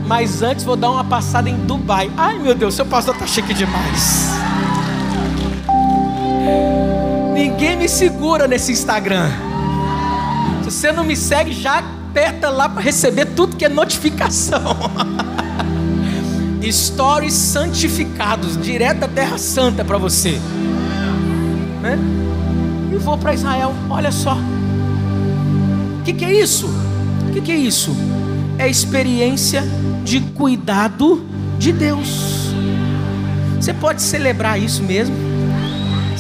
Mas 0.07 0.41
antes 0.41 0.65
vou 0.65 0.77
dar 0.77 0.91
uma 0.93 1.05
passada 1.05 1.51
em 1.51 1.57
Dubai. 1.67 2.11
Ai 2.17 2.39
meu 2.39 2.55
Deus, 2.55 2.73
seu 2.73 2.87
pastor 2.87 3.13
está 3.13 3.27
chique 3.27 3.53
demais. 3.53 4.50
Ninguém 7.61 7.76
me 7.76 7.88
segura 7.90 8.49
nesse 8.49 8.73
Instagram. 8.73 9.29
Se 10.64 10.71
você 10.71 10.93
não 10.93 11.05
me 11.05 11.14
segue, 11.14 11.52
já 11.52 11.81
aperta 11.81 12.49
lá 12.49 12.71
para 12.71 12.81
receber 12.81 13.26
tudo 13.26 13.55
que 13.55 13.67
é 13.67 13.69
notificação. 13.69 14.79
Stories 16.73 17.35
santificados, 17.35 18.57
direto 18.57 19.00
da 19.00 19.09
Terra 19.09 19.37
Santa 19.37 19.85
para 19.85 19.99
você. 19.99 20.40
Né? 21.83 21.99
E 22.95 22.97
vou 22.97 23.19
para 23.19 23.35
Israel. 23.35 23.75
Olha 23.90 24.11
só. 24.11 24.38
O 26.00 26.02
que, 26.02 26.14
que 26.14 26.25
é 26.25 26.33
isso? 26.33 26.67
O 27.29 27.33
que, 27.35 27.43
que 27.43 27.52
é 27.52 27.57
isso? 27.57 27.95
É 28.59 28.67
experiência 28.71 29.62
de 30.02 30.21
cuidado 30.21 31.26
de 31.59 31.75
Deus. 31.75 32.55
Você 33.61 33.75
pode 33.75 34.00
celebrar 34.00 34.59
isso 34.59 34.83
mesmo? 34.83 35.30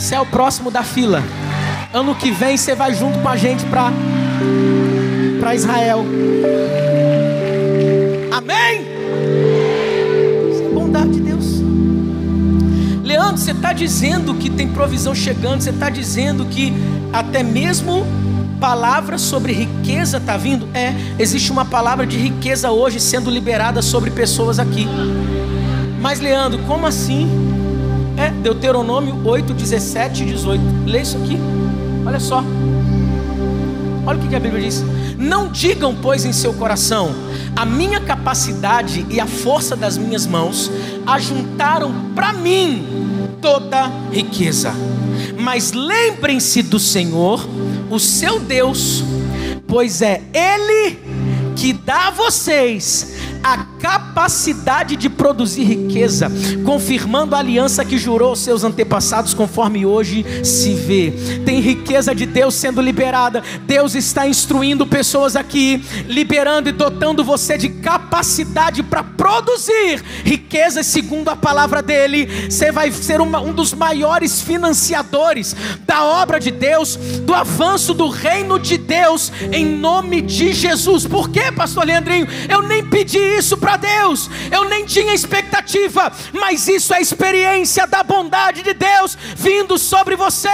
Você 0.00 0.14
é 0.14 0.20
o 0.20 0.24
próximo 0.24 0.70
da 0.70 0.82
fila. 0.82 1.22
Ano 1.92 2.14
que 2.14 2.30
vem 2.30 2.56
você 2.56 2.74
vai 2.74 2.94
junto 2.94 3.18
com 3.18 3.28
a 3.28 3.36
gente 3.36 3.66
para 3.66 3.92
para 5.38 5.54
Israel. 5.54 6.06
Amém? 8.32 8.80
Isso 10.50 10.62
é 10.62 10.68
bondade 10.72 11.10
de 11.10 11.20
Deus. 11.20 11.44
Leandro, 13.04 13.36
você 13.36 13.50
está 13.50 13.74
dizendo 13.74 14.34
que 14.34 14.48
tem 14.48 14.68
provisão 14.68 15.14
chegando, 15.14 15.60
você 15.60 15.68
está 15.68 15.90
dizendo 15.90 16.46
que 16.46 16.72
até 17.12 17.42
mesmo 17.42 18.06
palavra 18.58 19.18
sobre 19.18 19.52
riqueza 19.52 20.16
está 20.16 20.38
vindo? 20.38 20.66
É, 20.72 20.94
existe 21.18 21.52
uma 21.52 21.66
palavra 21.66 22.06
de 22.06 22.16
riqueza 22.16 22.70
hoje 22.70 22.98
sendo 22.98 23.30
liberada 23.30 23.82
sobre 23.82 24.10
pessoas 24.10 24.58
aqui. 24.58 24.88
Mas, 26.00 26.20
Leandro, 26.20 26.58
como 26.60 26.86
assim? 26.86 27.49
Deuteronômio 28.42 29.20
8, 29.24 29.52
17 29.52 30.22
e 30.22 30.26
18. 30.26 30.62
Lê 30.86 31.02
isso 31.02 31.16
aqui. 31.16 31.38
Olha 32.06 32.20
só. 32.20 32.42
Olha 34.06 34.18
o 34.18 34.28
que 34.28 34.34
a 34.34 34.40
Bíblia 34.40 34.62
diz. 34.62 34.82
Não 35.16 35.48
digam, 35.48 35.94
pois, 35.94 36.24
em 36.24 36.32
seu 36.32 36.54
coração: 36.54 37.14
a 37.54 37.64
minha 37.66 38.00
capacidade 38.00 39.06
e 39.10 39.20
a 39.20 39.26
força 39.26 39.76
das 39.76 39.98
minhas 39.98 40.26
mãos 40.26 40.70
ajuntaram 41.06 41.92
para 42.14 42.32
mim 42.32 42.86
toda 43.40 43.90
riqueza. 44.10 44.72
Mas 45.38 45.72
lembrem-se 45.72 46.62
do 46.62 46.78
Senhor, 46.78 47.46
o 47.90 47.98
seu 47.98 48.40
Deus, 48.40 49.04
pois 49.66 50.02
é 50.02 50.22
Ele 50.32 50.98
que 51.54 51.72
dá 51.72 52.08
a 52.08 52.10
vocês 52.10 53.14
a 53.42 53.66
capacidade 53.80 54.94
de 54.94 55.08
produzir 55.08 55.64
riqueza, 55.64 56.30
confirmando 56.64 57.34
a 57.34 57.38
aliança 57.38 57.84
que 57.84 57.98
jurou 57.98 58.30
aos 58.30 58.40
seus 58.40 58.62
antepassados, 58.62 59.32
conforme 59.32 59.86
hoje 59.86 60.24
se 60.44 60.74
vê. 60.74 61.12
Tem 61.44 61.60
riqueza 61.60 62.14
de 62.14 62.26
Deus 62.26 62.54
sendo 62.54 62.80
liberada. 62.80 63.42
Deus 63.66 63.94
está 63.94 64.26
instruindo 64.26 64.86
pessoas 64.86 65.34
aqui, 65.34 65.82
liberando 66.06 66.68
e 66.68 66.72
dotando 66.72 67.24
você 67.24 67.56
de 67.56 67.68
capacidade 67.68 68.82
para 68.82 69.02
produzir 69.02 70.02
riqueza, 70.24 70.82
segundo 70.82 71.30
a 71.30 71.36
palavra 71.36 71.80
dele. 71.80 72.28
Você 72.48 72.70
vai 72.70 72.92
ser 72.92 73.20
uma, 73.20 73.40
um 73.40 73.52
dos 73.52 73.72
maiores 73.72 74.42
financiadores 74.42 75.56
da 75.86 76.04
obra 76.04 76.38
de 76.38 76.50
Deus, 76.50 76.96
do 76.96 77.34
avanço 77.34 77.94
do 77.94 78.08
reino 78.08 78.58
de 78.58 78.76
Deus, 78.76 79.32
em 79.52 79.64
nome 79.64 80.20
de 80.20 80.52
Jesus. 80.52 81.06
Por 81.06 81.30
quê, 81.30 81.50
Pastor 81.50 81.86
Leandrinho? 81.86 82.28
Eu 82.48 82.62
nem 82.62 82.84
pedi 82.84 83.18
isso 83.18 83.56
para 83.56 83.69
Deus, 83.76 84.30
eu 84.50 84.64
nem 84.64 84.84
tinha 84.84 85.14
expectativa, 85.14 86.12
mas 86.32 86.68
isso 86.68 86.94
é 86.94 87.00
experiência 87.00 87.86
da 87.86 88.02
bondade 88.02 88.62
de 88.62 88.74
Deus 88.74 89.16
vindo 89.36 89.78
sobre 89.78 90.16
você, 90.16 90.48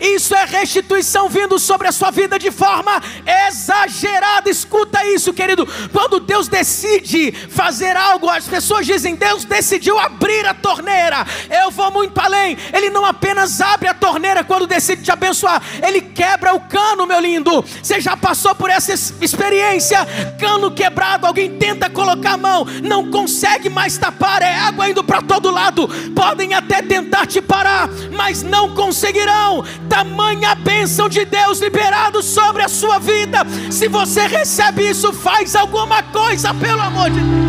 isso 0.00 0.34
é 0.34 0.44
restituição 0.44 1.28
vindo 1.28 1.58
sobre 1.58 1.88
a 1.88 1.92
sua 1.92 2.10
vida 2.10 2.38
de 2.38 2.50
forma 2.50 3.02
exagerada. 3.46 4.50
Escuta 4.50 5.04
isso, 5.06 5.32
querido. 5.32 5.66
Quando 5.92 6.20
Deus 6.20 6.48
decide 6.48 7.32
fazer 7.32 7.96
algo, 7.96 8.28
as 8.28 8.46
pessoas 8.46 8.86
dizem: 8.86 9.14
Deus 9.14 9.44
decidiu 9.44 9.98
abrir 9.98 10.46
a 10.46 10.54
torneira. 10.54 11.26
Eu 11.50 11.70
vou 11.70 11.90
muito 11.90 12.18
além. 12.18 12.56
Ele 12.72 12.90
não 12.90 13.04
apenas 13.04 13.60
abre 13.60 13.88
a 13.88 13.94
torneira 13.94 14.44
quando 14.44 14.66
decide 14.66 15.02
te 15.02 15.10
abençoar, 15.10 15.62
ele 15.86 16.00
quebra 16.00 16.54
o 16.54 16.60
cano, 16.60 17.06
meu 17.06 17.20
lindo. 17.20 17.64
Você 17.82 18.00
já 18.00 18.16
passou 18.16 18.54
por 18.54 18.70
essa 18.70 18.92
experiência? 18.92 19.98
Cano 20.38 20.70
quebrado, 20.70 21.26
alguém 21.26 21.56
tenta 21.56 21.90
colocar 21.90 22.32
a 22.32 22.36
mão, 22.36 22.57
não 22.82 23.10
consegue 23.10 23.68
mais 23.68 23.96
tapar, 23.98 24.42
é 24.42 24.54
água 24.54 24.88
indo 24.88 25.02
para 25.04 25.22
todo 25.22 25.50
lado. 25.50 25.88
Podem 26.14 26.54
até 26.54 26.82
tentar 26.82 27.26
te 27.26 27.40
parar, 27.40 27.88
mas 28.16 28.42
não 28.42 28.74
conseguirão. 28.74 29.64
Tamanha 29.88 30.54
bênção 30.54 31.08
de 31.08 31.24
Deus 31.24 31.60
liberado 31.60 32.22
sobre 32.22 32.62
a 32.62 32.68
sua 32.68 32.98
vida. 32.98 33.40
Se 33.70 33.88
você 33.88 34.26
recebe 34.26 34.88
isso, 34.88 35.12
faz 35.12 35.54
alguma 35.54 36.02
coisa, 36.02 36.52
pelo 36.54 36.80
amor 36.80 37.10
de 37.10 37.20
Deus. 37.20 37.48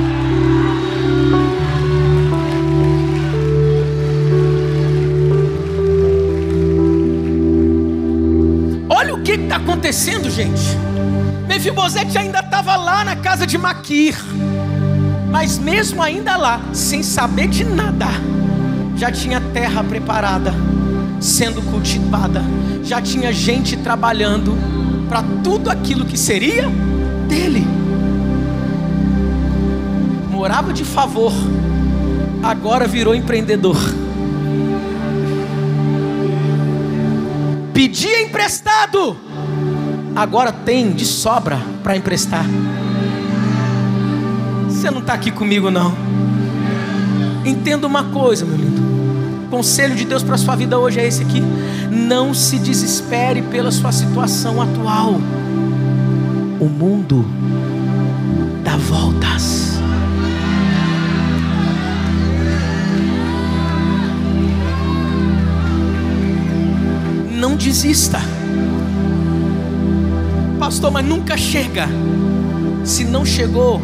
Olha 8.90 9.14
o 9.14 9.22
que 9.24 9.34
está 9.34 9.56
acontecendo, 9.56 10.30
gente. 10.30 10.78
Mefibosete 11.48 12.18
ainda 12.18 12.40
estava 12.40 12.76
lá 12.76 13.04
na 13.04 13.16
casa 13.16 13.48
de 13.48 13.58
Maquir. 13.58 14.16
Mas 15.32 15.58
mesmo 15.58 16.02
ainda 16.02 16.36
lá, 16.36 16.62
sem 16.74 17.04
saber 17.04 17.48
de 17.48 17.64
nada, 17.64 18.08
já 18.96 19.12
tinha 19.12 19.40
terra 19.40 19.84
preparada, 19.84 20.54
sendo 21.20 21.62
cultivada, 21.72 22.44
já 22.84 23.02
tinha 23.02 23.32
gente 23.32 23.78
trabalhando 23.78 24.58
para 25.08 25.24
tudo 25.44 25.70
aquilo 25.70 26.04
que 26.06 26.18
seria 26.18 26.68
dele. 27.28 27.66
Morava 30.32 30.74
de 30.74 30.84
favor, 30.84 31.34
agora 32.42 32.88
virou 32.88 33.14
empreendedor. 33.14 33.78
Pedia 37.74 38.22
emprestado, 38.22 39.16
agora 40.16 40.52
tem 40.52 40.92
de 40.92 41.06
sobra 41.06 41.62
para 41.84 41.96
emprestar. 41.96 42.46
Você 44.80 44.90
não 44.90 45.02
está 45.02 45.12
aqui 45.12 45.30
comigo, 45.30 45.70
não. 45.70 45.94
Entenda 47.46 47.86
uma 47.86 48.06
coisa, 48.06 48.46
meu 48.46 48.56
lindo. 48.56 48.82
O 49.44 49.50
conselho 49.50 49.94
de 49.94 50.06
Deus 50.06 50.24
para 50.24 50.36
a 50.36 50.38
sua 50.38 50.56
vida 50.56 50.80
hoje 50.80 51.02
é 51.02 51.06
esse 51.06 51.22
aqui. 51.22 51.44
Não 51.92 52.34
se 52.34 52.58
desespere 52.58 53.42
pela 53.42 53.72
sua 53.72 53.92
situação 53.92 54.62
atual. 54.62 55.20
O 56.62 56.66
mundo 56.70 57.26
dá 58.64 58.78
voltas. 58.78 59.82
Não 67.34 67.58
desista. 67.58 68.22
Pastor, 70.58 70.90
mas 70.90 71.06
nunca 71.06 71.36
chega. 71.36 71.90
Se 72.86 73.04
não 73.04 73.26
chegou, 73.26 73.82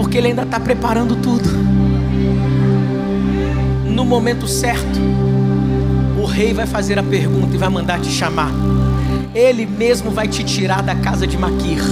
porque 0.00 0.16
ele 0.16 0.28
ainda 0.28 0.44
está 0.44 0.58
preparando 0.58 1.14
tudo. 1.14 1.46
No 3.84 4.02
momento 4.02 4.48
certo, 4.48 4.98
o 6.18 6.24
rei 6.24 6.54
vai 6.54 6.66
fazer 6.66 6.98
a 6.98 7.02
pergunta 7.02 7.54
e 7.54 7.58
vai 7.58 7.68
mandar 7.68 8.00
te 8.00 8.10
chamar. 8.10 8.50
Ele 9.34 9.66
mesmo 9.66 10.10
vai 10.10 10.26
te 10.26 10.42
tirar 10.42 10.82
da 10.82 10.94
casa 10.94 11.26
de 11.26 11.36
Maquir 11.36 11.82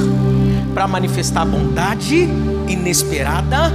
para 0.73 0.88
manifestar 0.88 1.44
bondade 1.44 2.27
inesperada 2.66 3.71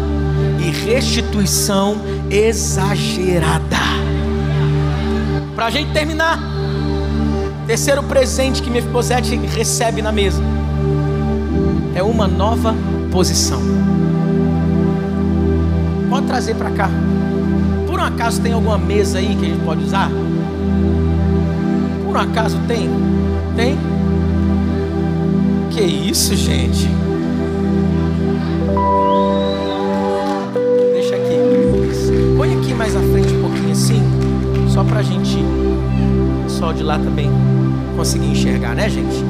e 0.65 0.71
restituição 0.71 2.01
exagerada. 2.31 3.77
Para 5.55 5.67
a 5.67 5.69
gente 5.69 5.91
terminar, 5.91 6.39
terceiro 7.67 8.01
presente 8.01 8.63
que 8.63 8.69
Mefibosete 8.71 9.35
recebe 9.35 10.01
na 10.01 10.11
mesa 10.11 10.41
é 11.95 12.01
uma 12.01 12.27
nova 12.27 12.73
posição. 13.11 13.82
Pode 16.13 16.27
trazer 16.27 16.53
para 16.53 16.69
cá. 16.69 16.91
Por 17.87 17.99
um 17.99 18.03
acaso 18.03 18.39
tem 18.39 18.53
alguma 18.53 18.77
mesa 18.77 19.17
aí 19.17 19.35
que 19.35 19.47
a 19.47 19.49
gente 19.49 19.65
pode 19.65 19.83
usar? 19.83 20.11
Por 22.05 22.15
um 22.15 22.19
acaso 22.19 22.55
tem? 22.67 22.87
Tem? 23.55 23.75
Que 25.71 25.81
isso, 25.81 26.35
gente? 26.35 26.87
Deixa 30.93 31.15
aqui. 31.15 32.37
Põe 32.37 32.59
aqui 32.59 32.75
mais 32.75 32.95
à 32.95 32.99
frente 32.99 33.33
um 33.33 33.41
pouquinho 33.41 33.71
assim, 33.71 34.03
só 34.69 34.83
para 34.83 34.99
a 34.99 35.03
gente, 35.03 35.39
o 35.39 36.43
pessoal 36.43 36.73
de 36.73 36.83
lá 36.83 36.99
também 36.99 37.31
conseguir 37.97 38.27
enxergar, 38.27 38.75
né, 38.75 38.87
gente? 38.87 39.25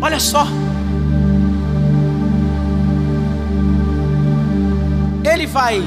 Olha 0.00 0.18
só. 0.18 0.46
Vai 5.48 5.82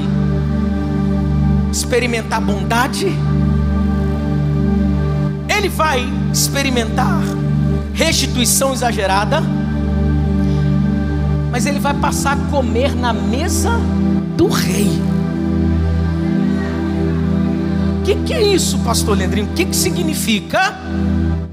experimentar 1.70 2.40
bondade 2.40 3.16
ele 5.62 5.68
vai 5.68 6.04
experimentar 6.32 7.20
restituição 7.94 8.72
exagerada, 8.72 9.40
mas 11.52 11.66
ele 11.66 11.78
vai 11.78 11.94
passar 11.94 12.32
a 12.32 12.50
comer 12.50 12.96
na 12.96 13.12
mesa 13.12 13.70
do 14.36 14.48
rei. 14.48 14.90
O 18.00 18.02
que, 18.02 18.16
que, 18.16 18.34
é 18.34 18.42
isso, 18.42 18.76
pastor 18.80 19.16
Leandrinho? 19.16 19.46
O 19.46 19.54
que, 19.54 19.66
que 19.66 19.76
significa? 19.76 20.76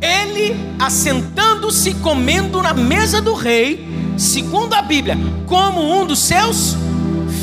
Ele 0.01 0.55
assentando-se 0.79 1.93
comendo 1.95 2.63
na 2.63 2.73
mesa 2.73 3.21
do 3.21 3.35
rei, 3.35 3.87
segundo 4.17 4.73
a 4.73 4.81
Bíblia, 4.81 5.15
como 5.45 6.01
um 6.01 6.03
dos 6.03 6.17
seus 6.17 6.75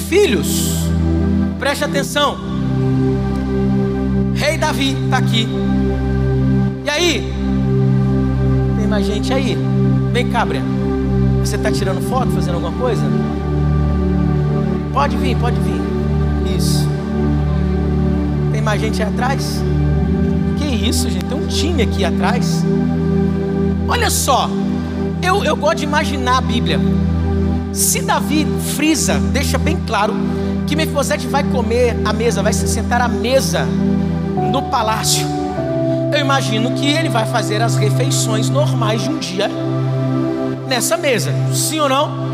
filhos. 0.06 0.88
Preste 1.58 1.84
atenção. 1.84 2.38
Rei 4.34 4.58
Davi 4.58 4.96
está 5.04 5.18
aqui 5.18 5.48
aí? 6.96 7.32
Tem 8.78 8.86
mais 8.86 9.06
gente 9.06 9.32
aí? 9.32 9.56
Vem 10.12 10.28
cá, 10.30 10.44
Breno. 10.44 10.66
Você 11.40 11.56
está 11.56 11.70
tirando 11.70 12.00
foto, 12.08 12.30
fazendo 12.32 12.54
alguma 12.54 12.72
coisa? 12.72 13.02
Pode 14.92 15.16
vir, 15.16 15.36
pode 15.36 15.56
vir. 15.60 16.56
Isso. 16.56 16.88
Tem 18.50 18.62
mais 18.62 18.80
gente 18.80 19.02
aí 19.02 19.08
atrás? 19.08 19.62
Que 20.58 20.64
isso, 20.64 21.10
gente? 21.10 21.26
Tem 21.26 21.38
um 21.38 21.46
time 21.46 21.82
aqui 21.82 22.04
atrás. 22.04 22.64
Olha 23.86 24.10
só. 24.10 24.48
Eu, 25.22 25.44
eu 25.44 25.56
gosto 25.56 25.78
de 25.78 25.84
imaginar 25.84 26.38
a 26.38 26.40
Bíblia. 26.40 26.80
Se 27.76 28.00
Davi 28.00 28.46
frisa, 28.74 29.18
deixa 29.32 29.58
bem 29.58 29.78
claro 29.86 30.14
que 30.66 30.74
Mefibosete 30.74 31.26
vai 31.26 31.44
comer 31.44 31.96
a 32.04 32.12
mesa, 32.12 32.42
vai 32.42 32.52
se 32.52 32.66
sentar 32.66 33.00
à 33.00 33.08
mesa 33.08 33.64
no 34.52 34.62
palácio 34.62 35.36
eu 36.16 36.20
imagino 36.20 36.72
que 36.72 36.86
ele 36.86 37.10
vai 37.10 37.26
fazer 37.26 37.60
as 37.60 37.76
refeições 37.76 38.48
normais 38.48 39.02
de 39.02 39.10
um 39.10 39.18
dia 39.18 39.50
nessa 40.66 40.96
mesa, 40.96 41.30
sim 41.52 41.78
ou 41.78 41.90
não? 41.90 42.26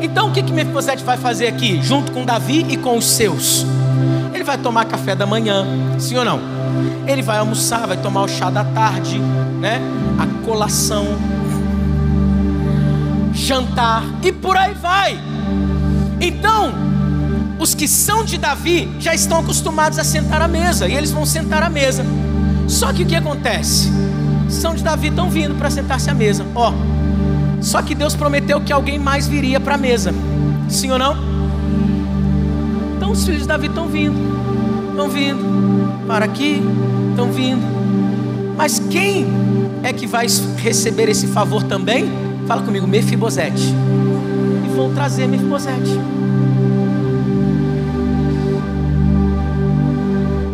Então 0.00 0.28
o 0.28 0.32
que 0.32 0.42
que 0.42 0.50
Mefibosete 0.50 1.04
vai 1.04 1.18
fazer 1.18 1.46
aqui, 1.46 1.80
junto 1.82 2.10
com 2.10 2.24
Davi 2.24 2.66
e 2.70 2.76
com 2.78 2.96
os 2.96 3.04
seus? 3.04 3.66
Ele 4.32 4.42
vai 4.42 4.56
tomar 4.56 4.86
café 4.86 5.14
da 5.14 5.26
manhã, 5.26 5.66
sim 5.98 6.16
ou 6.16 6.24
não? 6.24 6.40
Ele 7.06 7.20
vai 7.20 7.36
almoçar, 7.36 7.86
vai 7.86 7.98
tomar 7.98 8.22
o 8.22 8.28
chá 8.28 8.48
da 8.48 8.64
tarde, 8.64 9.18
né? 9.60 9.80
A 10.18 10.46
colação, 10.46 11.06
jantar 13.42 14.04
e 14.22 14.32
por 14.32 14.56
aí 14.56 14.74
vai. 14.74 15.18
Então, 16.20 16.72
os 17.58 17.74
que 17.74 17.86
são 17.86 18.24
de 18.24 18.38
Davi 18.38 18.90
já 18.98 19.14
estão 19.14 19.38
acostumados 19.38 19.98
a 19.98 20.04
sentar 20.04 20.40
à 20.40 20.48
mesa 20.48 20.88
e 20.88 20.94
eles 20.94 21.10
vão 21.10 21.26
sentar 21.26 21.62
à 21.62 21.68
mesa. 21.68 22.04
Só 22.68 22.92
que 22.92 23.02
o 23.02 23.06
que 23.06 23.16
acontece? 23.16 23.92
São 24.48 24.74
de 24.74 24.82
Davi 24.82 25.08
estão 25.08 25.30
vindo 25.30 25.54
para 25.56 25.70
sentar-se 25.70 26.10
à 26.10 26.14
mesa. 26.14 26.46
Ó, 26.54 26.72
só 27.60 27.82
que 27.82 27.94
Deus 27.94 28.14
prometeu 28.14 28.60
que 28.60 28.72
alguém 28.72 28.98
mais 28.98 29.26
viria 29.26 29.60
para 29.60 29.74
a 29.74 29.78
mesa. 29.78 30.14
Sim 30.68 30.90
ou 30.90 30.98
não? 30.98 31.16
Então 32.96 33.10
os 33.10 33.24
filhos 33.24 33.42
de 33.42 33.48
Davi 33.48 33.66
estão 33.66 33.88
vindo. 33.88 34.16
Estão 34.90 35.08
vindo. 35.08 36.06
Para 36.06 36.24
aqui, 36.24 36.62
estão 37.10 37.32
vindo. 37.32 37.62
Mas 38.56 38.78
quem 38.90 39.26
é 39.82 39.92
que 39.92 40.06
vai 40.06 40.26
receber 40.58 41.08
esse 41.08 41.26
favor 41.26 41.62
também? 41.62 42.31
Fala 42.52 42.64
comigo, 42.64 42.86
Mefibosete. 42.86 43.74
E 44.62 44.76
vão 44.76 44.92
trazer 44.92 45.26
Mefibosete. 45.26 45.98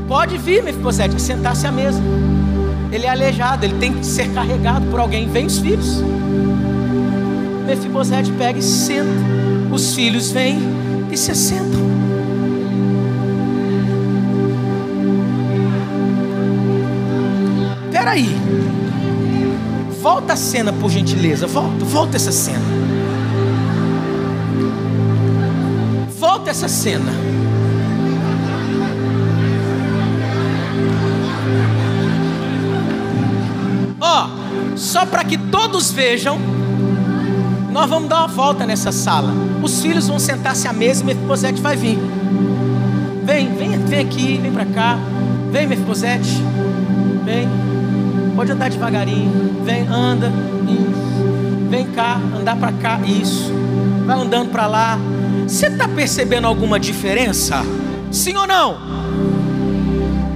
Pode 0.06 0.38
vir, 0.38 0.62
Mefibosete, 0.62 1.20
sentar-se 1.20 1.66
à 1.66 1.72
mesa. 1.72 2.00
Ele 2.92 3.04
é 3.04 3.08
aleijado, 3.08 3.64
ele 3.64 3.80
tem 3.80 3.94
que 3.94 4.06
ser 4.06 4.32
carregado 4.32 4.86
por 4.86 5.00
alguém. 5.00 5.28
Vem 5.28 5.46
os 5.46 5.58
filhos. 5.58 6.00
Mefibosete 7.66 8.30
pega 8.30 8.60
e 8.60 8.62
senta. 8.62 9.10
Os 9.72 9.92
filhos 9.96 10.30
vêm 10.30 10.60
e 11.10 11.16
se 11.16 11.32
assentam. 11.32 11.80
Peraí. 17.90 18.67
Volta 20.00 20.32
a 20.32 20.36
cena, 20.36 20.72
por 20.72 20.90
gentileza. 20.90 21.46
Volta, 21.46 21.84
volta 21.84 22.16
essa 22.16 22.32
cena. 22.32 22.64
Volta 26.18 26.50
essa 26.50 26.68
cena. 26.68 27.28
só 34.78 35.04
para 35.04 35.22
que 35.22 35.36
todos 35.36 35.90
vejam, 35.90 36.38
nós 37.70 37.88
vamos 37.90 38.08
dar 38.08 38.20
uma 38.20 38.26
volta 38.26 38.64
nessa 38.64 38.90
sala. 38.90 39.32
Os 39.62 39.82
filhos 39.82 40.08
vão 40.08 40.18
sentar-se 40.18 40.66
à 40.66 40.72
mesa 40.72 41.02
e 41.02 41.06
Mefibosete 41.06 41.60
vai 41.60 41.76
vir. 41.76 41.98
Vem, 43.24 43.54
vem, 43.54 43.78
vem 43.84 44.00
aqui, 44.00 44.38
vem 44.38 44.50
para 44.50 44.64
cá. 44.64 44.98
Vem, 45.52 45.66
Mefibosete. 45.66 46.42
Vem. 47.24 47.67
Pode 48.38 48.52
andar 48.52 48.70
devagarinho. 48.70 49.64
Vem, 49.64 49.84
anda. 49.88 50.32
Isso. 50.68 51.68
Vem 51.68 51.84
cá, 51.86 52.20
andar 52.38 52.54
para 52.54 52.70
cá. 52.70 53.00
Isso. 53.04 53.52
Vai 54.06 54.16
andando 54.16 54.52
para 54.52 54.68
lá. 54.68 54.96
Você 55.44 55.66
está 55.66 55.88
percebendo 55.88 56.46
alguma 56.46 56.78
diferença? 56.78 57.64
Sim 58.12 58.36
ou 58.36 58.46
não? 58.46 58.78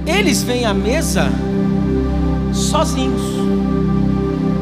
Eles 0.05 0.43
vêm 0.43 0.65
à 0.65 0.73
mesa 0.73 1.31
sozinhos 2.51 3.21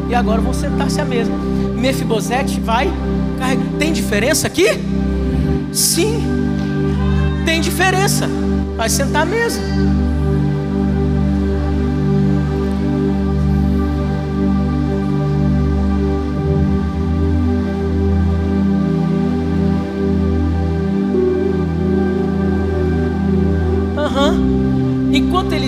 e 0.08 0.14
agora 0.14 0.40
vão 0.40 0.54
sentar-se 0.54 1.02
à 1.02 1.06
mesa. 1.06 1.32
Mefibosete 1.76 2.60
vai. 2.60 2.94
Tem 3.80 3.92
diferença 3.92 4.46
aqui? 4.46 4.68
Sim, 5.74 6.22
tem 7.44 7.60
diferença. 7.60 8.30
Vai 8.78 8.88
sentar 8.88 9.24
à 9.24 9.26
mesa. 9.26 9.60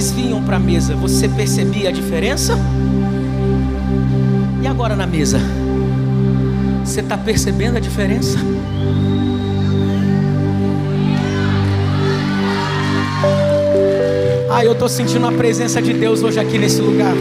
Eles 0.04 0.12
vinham 0.12 0.44
para 0.44 0.58
a 0.58 0.60
mesa, 0.60 0.96
você 0.96 1.30
percebia 1.30 1.88
a 1.88 1.92
diferença? 1.92 2.58
agora 4.68 4.96
na 4.96 5.06
mesa? 5.06 5.40
Você 6.84 7.00
está 7.00 7.16
percebendo 7.16 7.78
a 7.78 7.80
diferença? 7.80 8.40
Pai, 14.50 14.68
eu 14.68 14.74
estou 14.74 14.90
sentindo 14.90 15.28
a 15.28 15.32
presença 15.32 15.80
de 15.82 15.94
Deus 15.94 16.24
hoje 16.24 16.40
aqui 16.40 16.58
nesse 16.58 16.82
lugar 16.82 17.14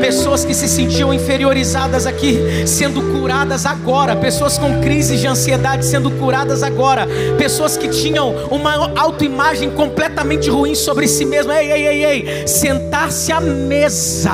pessoas 0.00 0.44
que 0.44 0.54
se 0.54 0.68
sentiam 0.68 1.12
inferiorizadas 1.12 2.06
aqui 2.06 2.38
sendo 2.66 3.02
curadas 3.12 3.66
agora, 3.66 4.16
pessoas 4.16 4.58
com 4.58 4.80
crises 4.80 5.20
de 5.20 5.26
ansiedade 5.26 5.84
sendo 5.84 6.10
curadas 6.10 6.62
agora, 6.62 7.06
pessoas 7.38 7.76
que 7.76 7.88
tinham 7.88 8.34
uma 8.50 8.92
autoimagem 8.98 9.70
completamente 9.70 10.50
ruim 10.50 10.74
sobre 10.74 11.06
si 11.06 11.24
mesmo. 11.24 11.52
Ei, 11.52 11.72
ei, 11.72 11.86
ei, 11.86 12.04
ei, 12.04 12.46
sentar-se 12.46 13.32
à 13.32 13.40
mesa. 13.40 14.32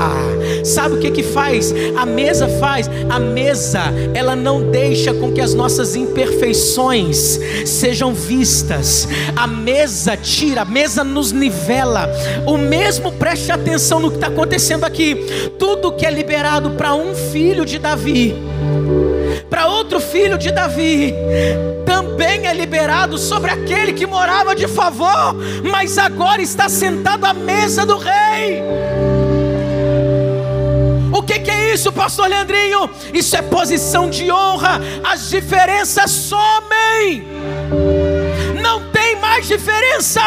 Sabe 0.64 0.96
o 0.96 0.99
que 0.99 1.11
que 1.11 1.23
faz? 1.23 1.73
A 1.96 2.05
mesa 2.05 2.49
faz, 2.49 2.90
a 3.09 3.18
mesa, 3.18 3.81
ela 4.14 4.37
não 4.37 4.70
deixa 4.70 5.12
com 5.14 5.33
que 5.33 5.40
as 5.40 5.55
nossas 5.55 5.96
imperfeições 5.96 7.40
sejam 7.64 8.12
vistas. 8.12 9.09
A 9.37 9.46
mesa 9.46 10.16
tira, 10.16 10.62
a 10.62 10.64
mesa 10.64 11.03
nos 11.05 11.33
nivela. 11.33 12.09
O 12.46 12.57
mesmo 12.57 13.12
preste 13.12 13.53
atenção 13.53 14.01
no 14.01 14.11
que 14.11 14.16
está 14.16 14.29
acontecendo 14.29 14.85
aqui 14.85 15.49
tudo 15.58 15.92
que 15.92 16.06
é 16.06 16.10
liberado 16.10 16.70
para 16.70 16.94
um 16.94 17.14
filho 17.14 17.64
de 17.64 17.78
Davi, 17.78 18.34
para 19.48 19.66
outro 19.66 20.00
filho 20.00 20.38
de 20.38 20.50
Davi, 20.50 21.14
também 21.84 22.46
é 22.46 22.54
liberado 22.54 23.18
sobre 23.18 23.50
aquele 23.50 23.92
que 23.92 24.06
morava 24.06 24.54
de 24.54 24.68
favor, 24.68 25.34
mas 25.70 25.98
agora 25.98 26.40
está 26.40 26.68
sentado 26.68 27.24
à 27.24 27.34
mesa 27.34 27.84
do 27.84 27.98
rei. 27.98 28.62
O 31.12 31.22
que, 31.22 31.38
que, 31.40 31.50
é 31.50 31.74
isso, 31.74 31.92
pastor 31.92 32.28
Leandrinho? 32.28 32.88
Isso 33.12 33.36
é 33.36 33.42
posição 33.42 34.08
de 34.08 34.30
honra. 34.32 34.80
As 35.04 35.28
diferenças 35.28 36.10
somem. 36.10 37.24
Não 38.62 38.90
tem 38.90 39.16
mais 39.16 39.46
diferença. 39.46 40.20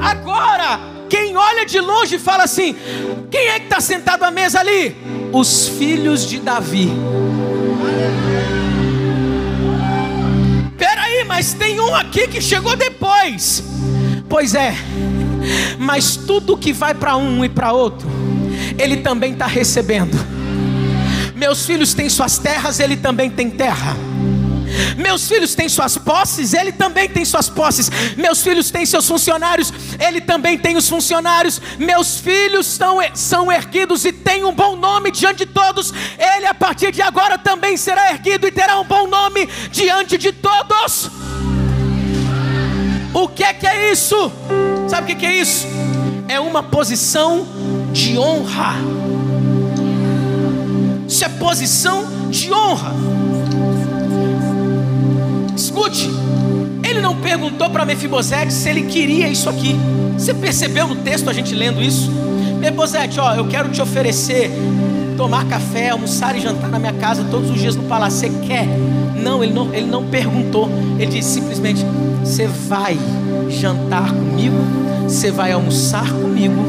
Agora, 0.00 0.95
quem 1.08 1.36
olha 1.36 1.64
de 1.64 1.80
longe 1.80 2.18
fala 2.18 2.44
assim: 2.44 2.76
quem 3.30 3.48
é 3.48 3.58
que 3.58 3.66
está 3.66 3.80
sentado 3.80 4.22
à 4.24 4.30
mesa 4.30 4.60
ali? 4.60 4.96
Os 5.32 5.68
filhos 5.68 6.26
de 6.26 6.38
Davi. 6.38 6.90
Peraí, 10.78 11.24
mas 11.24 11.54
tem 11.54 11.80
um 11.80 11.94
aqui 11.94 12.28
que 12.28 12.40
chegou 12.40 12.76
depois. 12.76 13.62
Pois 14.28 14.54
é, 14.54 14.74
mas 15.78 16.16
tudo 16.16 16.56
que 16.56 16.72
vai 16.72 16.94
para 16.94 17.16
um 17.16 17.44
e 17.44 17.48
para 17.48 17.72
outro, 17.72 18.08
ele 18.78 18.98
também 18.98 19.32
está 19.32 19.46
recebendo. 19.46 20.16
Meus 21.34 21.66
filhos 21.66 21.92
têm 21.94 22.08
suas 22.08 22.38
terras, 22.38 22.80
ele 22.80 22.96
também 22.96 23.30
tem 23.30 23.50
terra. 23.50 23.96
Meus 24.96 25.28
filhos 25.28 25.54
têm 25.54 25.68
suas 25.68 25.96
posses, 25.96 26.52
ele 26.52 26.72
também 26.72 27.08
tem 27.08 27.24
suas 27.24 27.48
posses. 27.48 27.90
Meus 28.16 28.42
filhos 28.42 28.70
têm 28.70 28.84
seus 28.84 29.06
funcionários, 29.06 29.72
ele 29.98 30.20
também 30.20 30.58
tem 30.58 30.76
os 30.76 30.88
funcionários. 30.88 31.60
Meus 31.78 32.18
filhos 32.18 32.66
são, 32.66 32.98
são 33.14 33.50
erguidos 33.50 34.04
e 34.04 34.12
têm 34.12 34.44
um 34.44 34.52
bom 34.52 34.76
nome 34.76 35.10
diante 35.10 35.44
de 35.44 35.46
todos. 35.46 35.92
Ele, 36.18 36.46
a 36.46 36.54
partir 36.54 36.92
de 36.92 37.02
agora, 37.02 37.38
também 37.38 37.76
será 37.76 38.10
erguido 38.10 38.46
e 38.46 38.50
terá 38.50 38.78
um 38.78 38.84
bom 38.84 39.06
nome 39.06 39.48
diante 39.70 40.18
de 40.18 40.32
todos. 40.32 41.10
O 43.14 43.28
que 43.28 43.42
é 43.42 43.54
que 43.54 43.66
é 43.66 43.92
isso? 43.92 44.30
Sabe 44.88 45.12
o 45.12 45.16
que 45.16 45.24
é 45.26 45.40
isso? 45.40 45.66
É 46.28 46.38
uma 46.38 46.62
posição 46.62 47.46
de 47.92 48.18
honra. 48.18 48.74
Isso 51.08 51.24
é 51.24 51.28
posição 51.28 52.30
de 52.30 52.52
honra. 52.52 53.15
Escute, 55.56 56.10
ele 56.84 57.00
não 57.00 57.16
perguntou 57.16 57.70
para 57.70 57.86
Mefibosete 57.86 58.52
se 58.52 58.68
ele 58.68 58.82
queria 58.82 59.26
isso 59.26 59.48
aqui. 59.48 59.74
Você 60.16 60.34
percebeu 60.34 60.86
no 60.86 60.96
texto 60.96 61.30
a 61.30 61.32
gente 61.32 61.54
lendo 61.54 61.82
isso? 61.82 62.10
Mefibosete, 62.60 63.18
ó, 63.18 63.34
eu 63.34 63.48
quero 63.48 63.70
te 63.70 63.80
oferecer 63.80 64.50
tomar 65.16 65.46
café, 65.46 65.90
almoçar 65.90 66.36
e 66.36 66.40
jantar 66.40 66.68
na 66.68 66.78
minha 66.78 66.92
casa 66.92 67.24
todos 67.30 67.50
os 67.50 67.58
dias 67.58 67.74
no 67.74 67.84
palácio. 67.84 68.20
Você 68.20 68.46
quer? 68.46 68.66
Não, 69.16 69.42
ele 69.42 69.54
não, 69.54 69.74
ele 69.74 69.86
não 69.86 70.04
perguntou. 70.04 70.68
Ele 70.98 71.06
disse 71.06 71.40
simplesmente: 71.40 71.84
Você 72.20 72.46
vai 72.46 72.98
jantar 73.48 74.12
comigo, 74.12 74.56
você 75.04 75.30
vai 75.30 75.52
almoçar 75.52 76.06
comigo, 76.12 76.62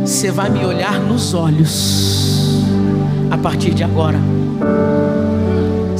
você 0.00 0.30
vai 0.30 0.48
me 0.48 0.64
olhar 0.64 0.98
nos 0.98 1.34
olhos 1.34 2.64
a 3.30 3.36
partir 3.36 3.74
de 3.74 3.84
agora 3.84 4.18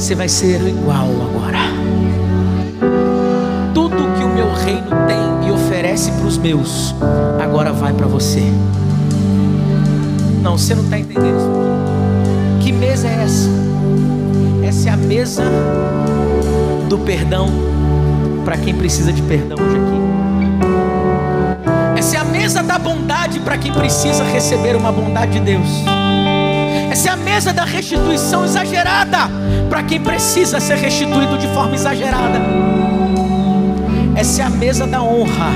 você 0.01 0.15
vai 0.15 0.27
ser 0.27 0.59
igual 0.67 1.09
agora. 1.29 1.59
Tudo 3.71 3.97
que 4.17 4.23
o 4.23 4.29
meu 4.29 4.51
reino 4.51 4.89
tem 5.07 5.47
e 5.47 5.51
oferece 5.51 6.11
para 6.13 6.25
os 6.25 6.39
meus, 6.39 6.95
agora 7.39 7.71
vai 7.71 7.93
para 7.93 8.07
você. 8.07 8.41
Não, 10.41 10.57
você 10.57 10.73
não 10.73 10.85
está 10.85 10.97
entendendo. 10.97 11.37
Que 12.59 12.71
mesa 12.71 13.07
é 13.07 13.23
essa? 13.23 13.47
Essa 14.63 14.89
é 14.89 14.91
a 14.91 14.97
mesa 14.97 15.43
do 16.89 16.97
perdão 16.97 17.47
para 18.43 18.57
quem 18.57 18.73
precisa 18.73 19.13
de 19.13 19.21
perdão 19.21 19.55
hoje 19.63 19.77
aqui. 19.77 20.01
Essa 21.99 22.17
é 22.17 22.19
a 22.19 22.23
mesa 22.23 22.63
da 22.63 22.79
bondade 22.79 23.39
para 23.39 23.55
quem 23.55 23.71
precisa 23.71 24.23
receber 24.23 24.75
uma 24.75 24.91
bondade 24.91 25.33
de 25.33 25.41
Deus. 25.41 25.69
Essa 27.31 27.51
a 27.51 27.53
mesa 27.53 27.53
da 27.53 27.63
restituição 27.63 28.43
exagerada 28.43 29.17
para 29.69 29.81
quem 29.83 30.01
precisa 30.01 30.59
ser 30.59 30.75
restituído 30.75 31.37
de 31.37 31.47
forma 31.47 31.73
exagerada. 31.75 32.39
Essa 34.15 34.41
é 34.41 34.45
a 34.45 34.49
mesa 34.49 34.85
da 34.85 35.01
honra. 35.01 35.51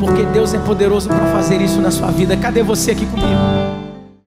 Porque 0.00 0.24
Deus 0.24 0.52
é 0.54 0.58
poderoso 0.58 1.08
para 1.08 1.24
fazer 1.26 1.62
isso 1.62 1.80
na 1.80 1.92
sua 1.92 2.10
vida. 2.10 2.36
Cadê 2.36 2.64
você 2.64 2.90
aqui 2.90 3.06
comigo? 3.06 3.81